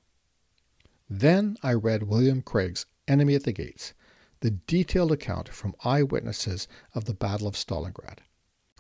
Then 1.07 1.57
I 1.61 1.73
read 1.73 2.03
William 2.03 2.41
Craig's 2.41 2.87
Enemy 3.07 3.35
at 3.35 3.43
the 3.43 3.53
Gates, 3.53 3.93
the 4.41 4.51
detailed 4.51 5.11
account 5.11 5.49
from 5.49 5.75
eyewitnesses 5.83 6.67
of 6.93 7.05
the 7.05 7.13
Battle 7.13 7.47
of 7.47 7.55
Stalingrad. 7.55 8.17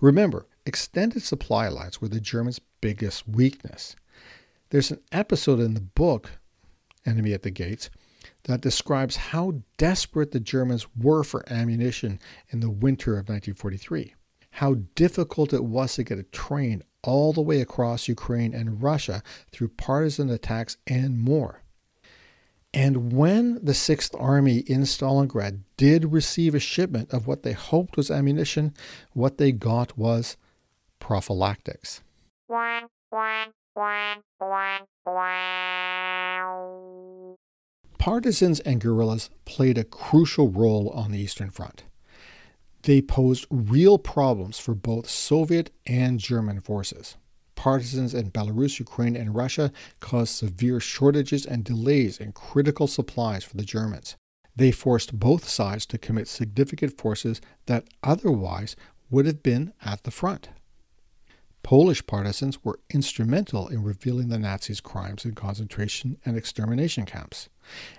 Remember, 0.01 0.47
extended 0.67 1.23
supply 1.23 1.69
lines 1.69 2.01
were 2.01 2.09
the 2.09 2.19
Germans' 2.19 2.59
biggest 2.81 3.27
weakness. 3.27 3.95
There's 4.69 4.91
an 4.91 4.99
episode 5.11 5.59
in 5.59 5.73
the 5.73 5.81
book, 5.81 6.31
Enemy 7.05 7.33
at 7.33 7.43
the 7.43 7.51
Gates, 7.51 7.89
that 8.43 8.61
describes 8.61 9.15
how 9.15 9.61
desperate 9.77 10.31
the 10.31 10.39
Germans 10.39 10.85
were 10.95 11.23
for 11.23 11.47
ammunition 11.51 12.19
in 12.49 12.59
the 12.59 12.69
winter 12.69 13.13
of 13.13 13.29
1943, 13.29 14.13
how 14.51 14.75
difficult 14.95 15.53
it 15.53 15.63
was 15.63 15.95
to 15.95 16.03
get 16.03 16.19
a 16.19 16.23
train 16.23 16.83
all 17.03 17.31
the 17.31 17.41
way 17.41 17.61
across 17.61 18.09
Ukraine 18.09 18.53
and 18.53 18.83
Russia 18.83 19.23
through 19.51 19.69
partisan 19.69 20.29
attacks 20.29 20.75
and 20.85 21.17
more. 21.17 21.63
And 22.73 23.13
when 23.13 23.63
the 23.63 23.73
Sixth 23.73 24.13
Army 24.19 24.57
in 24.59 24.81
Stalingrad 24.81 25.61
did 25.77 26.11
receive 26.11 26.53
a 26.53 26.59
shipment 26.59 27.13
of 27.13 27.25
what 27.25 27.43
they 27.43 27.53
hoped 27.53 27.95
was 27.95 28.11
ammunition, 28.11 28.73
what 29.13 29.37
they 29.37 29.53
got 29.53 29.97
was 29.97 30.35
prophylactics. 30.99 32.01
Partisans 37.97 38.59
and 38.61 38.79
guerrillas 38.79 39.29
played 39.45 39.77
a 39.77 39.83
crucial 39.83 40.49
role 40.49 40.89
on 40.89 41.11
the 41.11 41.19
Eastern 41.19 41.49
Front. 41.49 41.83
They 42.83 43.01
posed 43.01 43.45
real 43.49 43.97
problems 43.97 44.59
for 44.59 44.73
both 44.73 45.09
Soviet 45.09 45.71
and 45.85 46.19
German 46.19 46.61
forces 46.61 47.17
partisans 47.57 48.13
in 48.13 48.31
Belarus, 48.31 48.79
Ukraine, 48.79 49.17
and 49.17 49.35
Russia 49.35 49.73
caused 49.99 50.33
severe 50.33 50.79
shortages 50.79 51.45
and 51.45 51.65
delays 51.65 52.17
in 52.17 52.31
critical 52.31 52.87
supplies 52.87 53.43
for 53.43 53.57
the 53.57 53.65
Germans. 53.65 54.15
They 54.55 54.71
forced 54.71 55.19
both 55.19 55.49
sides 55.49 55.85
to 55.87 55.97
commit 55.97 56.29
significant 56.29 56.97
forces 56.97 57.41
that 57.65 57.89
otherwise 58.01 58.77
would 59.09 59.25
have 59.25 59.43
been 59.43 59.73
at 59.83 60.03
the 60.03 60.11
front. 60.11 60.49
Polish 61.67 62.07
partisans 62.07 62.63
were 62.63 62.79
instrumental 62.91 63.67
in 63.67 63.83
revealing 63.83 64.29
the 64.29 64.39
Nazis' 64.39 64.79
crimes 64.79 65.25
in 65.25 65.35
concentration 65.35 66.17
and 66.25 66.37
extermination 66.37 67.03
camps. 67.03 67.49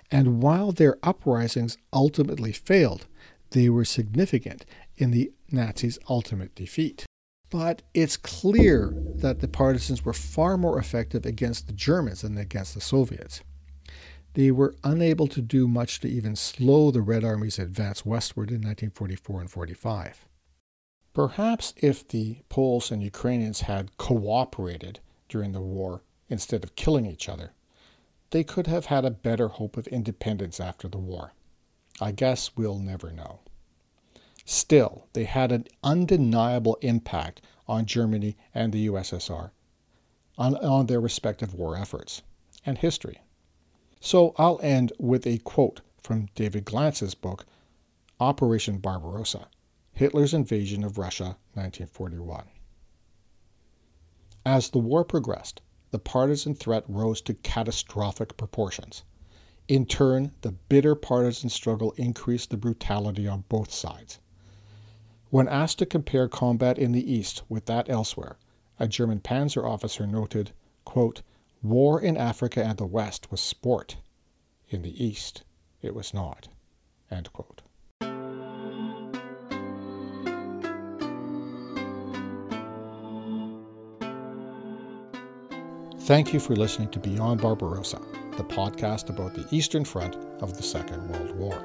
And 0.09 0.41
while 0.41 0.71
their 0.71 0.97
uprisings 1.03 1.77
ultimately 1.93 2.51
failed, 2.51 3.05
they 3.51 3.69
were 3.69 3.85
significant 3.85 4.65
in 4.97 5.11
the 5.11 5.31
Nazis' 5.51 5.99
ultimate 6.09 6.55
defeat. 6.55 7.05
But 7.51 7.83
it's 7.93 8.17
clear 8.17 8.91
that 9.17 9.39
the 9.39 9.47
partisans 9.47 10.03
were 10.03 10.13
far 10.13 10.57
more 10.57 10.79
effective 10.79 11.23
against 11.23 11.67
the 11.67 11.73
Germans 11.73 12.21
than 12.21 12.39
against 12.39 12.73
the 12.73 12.81
Soviets. 12.81 13.41
They 14.33 14.49
were 14.49 14.73
unable 14.83 15.27
to 15.27 15.43
do 15.43 15.67
much 15.67 15.99
to 15.99 16.07
even 16.07 16.35
slow 16.35 16.89
the 16.89 17.03
Red 17.03 17.23
Army's 17.23 17.59
advance 17.59 18.03
westward 18.03 18.49
in 18.49 18.63
1944 18.63 19.41
and 19.41 19.51
45. 19.51 20.25
Perhaps 21.13 21.73
if 21.77 22.07
the 22.07 22.43
Poles 22.49 22.91
and 22.91 23.01
Ukrainians 23.01 23.61
had 23.61 23.97
cooperated 23.97 24.99
during 25.27 25.53
the 25.53 25.61
war 25.61 26.03
instead 26.29 26.63
of 26.63 26.75
killing 26.75 27.07
each 27.07 27.27
other, 27.27 27.53
they 28.29 28.43
could 28.43 28.67
have 28.67 28.85
had 28.85 29.05
a 29.05 29.11
better 29.11 29.47
hope 29.47 29.75
of 29.75 29.87
independence 29.87 30.59
after 30.59 30.87
the 30.87 30.99
war. 30.99 31.33
I 31.99 32.11
guess 32.11 32.55
we'll 32.55 32.77
never 32.77 33.11
know. 33.11 33.39
Still, 34.45 35.07
they 35.13 35.23
had 35.23 35.51
an 35.51 35.65
undeniable 35.83 36.77
impact 36.81 37.41
on 37.67 37.85
Germany 37.85 38.37
and 38.53 38.71
the 38.71 38.87
USSR, 38.87 39.49
on, 40.37 40.55
on 40.57 40.85
their 40.85 41.01
respective 41.01 41.55
war 41.55 41.75
efforts 41.75 42.21
and 42.65 42.77
history. 42.77 43.21
So 43.99 44.35
I'll 44.37 44.59
end 44.61 44.93
with 44.99 45.25
a 45.25 45.39
quote 45.39 45.81
from 46.03 46.29
David 46.35 46.65
Glantz's 46.65 47.15
book, 47.15 47.47
Operation 48.19 48.77
Barbarossa 48.77 49.47
Hitler's 49.99 50.33
Invasion 50.33 50.85
of 50.85 50.97
Russia, 50.97 51.35
1941. 51.55 52.45
As 54.45 54.69
the 54.69 54.79
war 54.79 55.03
progressed, 55.03 55.59
the 55.91 55.99
partisan 55.99 56.55
threat 56.55 56.85
rose 56.87 57.21
to 57.23 57.33
catastrophic 57.33 58.37
proportions. 58.37 59.03
In 59.67 59.85
turn, 59.85 60.31
the 60.39 60.53
bitter 60.53 60.95
partisan 60.95 61.49
struggle 61.49 61.91
increased 61.97 62.49
the 62.49 62.55
brutality 62.55 63.27
on 63.27 63.43
both 63.49 63.73
sides. 63.73 64.19
When 65.31 65.49
asked 65.49 65.79
to 65.79 65.85
compare 65.85 66.29
combat 66.29 66.79
in 66.79 66.93
the 66.93 67.11
East 67.11 67.43
with 67.49 67.65
that 67.65 67.89
elsewhere, 67.89 68.37
a 68.79 68.87
German 68.87 69.19
panzer 69.19 69.69
officer 69.69 70.07
noted, 70.07 70.53
quote, 70.85 71.23
War 71.61 71.99
in 71.99 72.15
Africa 72.15 72.63
and 72.63 72.77
the 72.77 72.85
West 72.85 73.31
was 73.31 73.41
sport. 73.41 73.97
In 74.69 74.81
the 74.81 75.05
East, 75.05 75.43
it 75.81 75.93
was 75.93 76.13
not. 76.13 76.47
End 77.11 77.33
quote. 77.33 77.63
Thank 86.09 86.33
you 86.33 86.39
for 86.39 86.55
listening 86.55 86.89
to 86.89 86.99
Beyond 86.99 87.39
Barbarossa, 87.39 88.01
the 88.35 88.43
podcast 88.43 89.11
about 89.11 89.35
the 89.35 89.45
Eastern 89.55 89.85
Front 89.85 90.15
of 90.41 90.57
the 90.57 90.63
Second 90.63 91.07
World 91.07 91.35
War. 91.35 91.63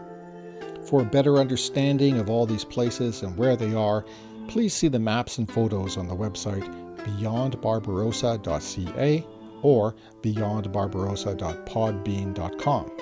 For 0.85 1.01
a 1.01 1.07
better 1.07 1.39
understanding 1.39 2.19
of 2.19 2.29
all 2.29 2.45
these 2.45 2.63
places 2.63 3.23
and 3.23 3.35
where 3.39 3.57
they 3.57 3.73
are, 3.73 4.05
please 4.49 4.75
see 4.75 4.89
the 4.89 4.99
maps 4.99 5.39
and 5.39 5.51
photos 5.51 5.97
on 5.97 6.09
the 6.09 6.15
website 6.15 6.71
beyondbarbarossa.ca 6.99 9.27
or 9.63 9.95
beyondbarbarossa.podbean.com. 10.21 12.93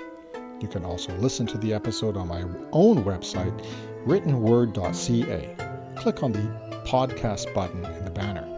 You 0.61 0.69
can 0.69 0.85
also 0.85 1.13
listen 1.17 1.47
to 1.47 1.59
the 1.59 1.75
episode 1.75 2.17
on 2.17 2.29
my 2.29 2.43
own 2.71 3.03
website, 3.03 3.67
writtenword.ca. 4.07 5.57
Click 5.97 6.23
on 6.23 6.31
the 6.31 6.79
podcast 6.85 7.53
button 7.53 7.85
in 7.85 8.05
the 8.05 8.13
banner. 8.13 8.52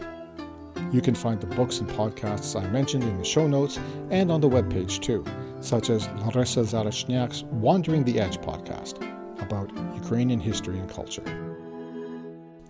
You 0.94 1.02
can 1.02 1.16
find 1.16 1.40
the 1.40 1.48
books 1.48 1.80
and 1.80 1.90
podcasts 1.90 2.54
I 2.54 2.64
mentioned 2.68 3.02
in 3.02 3.18
the 3.18 3.24
show 3.24 3.48
notes 3.48 3.80
and 4.12 4.30
on 4.30 4.40
the 4.40 4.48
webpage 4.48 5.02
too, 5.02 5.24
such 5.60 5.90
as 5.90 6.06
Larissa 6.20 6.60
Zarashnyak's 6.60 7.42
Wandering 7.50 8.04
the 8.04 8.20
Edge 8.20 8.38
podcast 8.38 9.02
about 9.42 9.76
Ukrainian 9.96 10.38
history 10.38 10.78
and 10.78 10.88
culture. 10.88 11.24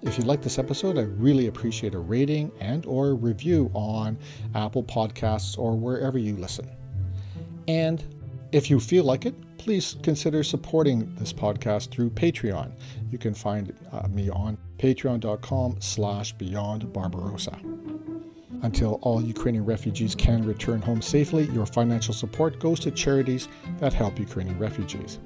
If 0.00 0.16
you 0.16 0.24
like 0.24 0.40
this 0.40 0.58
episode, 0.58 0.96
I 0.96 1.02
really 1.02 1.48
appreciate 1.48 1.94
a 1.94 1.98
rating 1.98 2.50
and 2.60 2.86
or 2.86 3.14
review 3.14 3.70
on 3.74 4.16
Apple 4.54 4.84
Podcasts 4.84 5.58
or 5.58 5.76
wherever 5.76 6.16
you 6.16 6.34
listen. 6.38 6.70
And 7.68 8.02
if 8.52 8.70
you 8.70 8.80
feel 8.80 9.04
like 9.04 9.26
it, 9.26 9.34
please 9.58 9.96
consider 10.02 10.42
supporting 10.42 11.14
this 11.16 11.34
podcast 11.34 11.90
through 11.90 12.08
Patreon. 12.08 12.72
You 13.10 13.18
can 13.18 13.34
find 13.34 13.76
uh, 13.92 14.08
me 14.08 14.30
on 14.30 14.56
patreon.com 14.78 15.76
slash 15.80 16.32
beyond 16.32 16.90
Barbarossa. 16.90 17.60
Until 18.64 18.98
all 19.02 19.22
Ukrainian 19.22 19.66
refugees 19.66 20.14
can 20.14 20.42
return 20.42 20.80
home 20.80 21.02
safely, 21.02 21.44
your 21.50 21.66
financial 21.66 22.14
support 22.14 22.58
goes 22.58 22.80
to 22.80 22.90
charities 22.90 23.46
that 23.78 23.92
help 23.92 24.18
Ukrainian 24.18 24.58
refugees. 24.58 25.18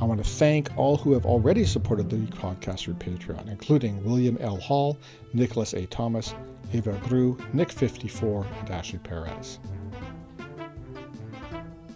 I 0.00 0.04
want 0.04 0.22
to 0.22 0.30
thank 0.30 0.70
all 0.76 0.96
who 0.96 1.12
have 1.12 1.26
already 1.26 1.64
supported 1.64 2.08
the 2.08 2.18
podcast 2.36 2.84
through 2.84 2.94
Patreon, 2.94 3.48
including 3.48 4.04
William 4.04 4.38
L. 4.40 4.56
Hall, 4.56 4.96
Nicholas 5.32 5.74
A. 5.74 5.84
Thomas, 5.86 6.32
Eva 6.72 6.92
Grew, 7.08 7.34
Nick54, 7.52 8.46
and 8.60 8.70
Ashley 8.70 9.00
Perez. 9.00 9.58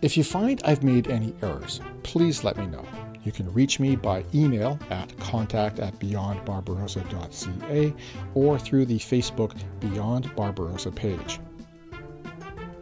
If 0.02 0.16
you 0.16 0.24
find 0.24 0.60
I've 0.64 0.82
made 0.82 1.06
any 1.06 1.36
errors, 1.40 1.80
please 2.02 2.42
let 2.42 2.56
me 2.56 2.66
know. 2.66 2.84
You 3.24 3.32
can 3.32 3.52
reach 3.54 3.80
me 3.80 3.96
by 3.96 4.24
email 4.34 4.78
at 4.90 5.18
contact 5.18 5.80
at 5.80 5.98
beyondbarbarossa.ca 5.98 7.94
or 8.34 8.58
through 8.58 8.84
the 8.84 8.98
Facebook 8.98 9.56
Beyond 9.80 10.34
Barbarossa 10.36 10.90
page. 10.92 11.40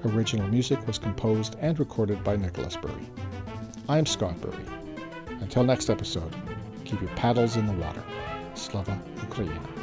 Original 0.05 0.49
music 0.49 0.84
was 0.84 0.99
composed 0.99 1.55
and 1.61 1.78
recorded 1.78 2.24
by 2.24 2.34
Nicholas 2.36 2.76
Bury. 2.76 3.09
I'm 3.88 4.05
Scott 4.05 4.40
Bury. 4.40 4.64
Until 5.40 5.62
next 5.62 5.88
episode, 5.88 6.34
keep 6.84 7.01
your 7.01 7.11
paddles 7.11 7.57
in 7.57 7.66
the 7.66 7.72
water. 7.74 8.03
Slava 8.55 9.01
Ukraina. 9.18 9.82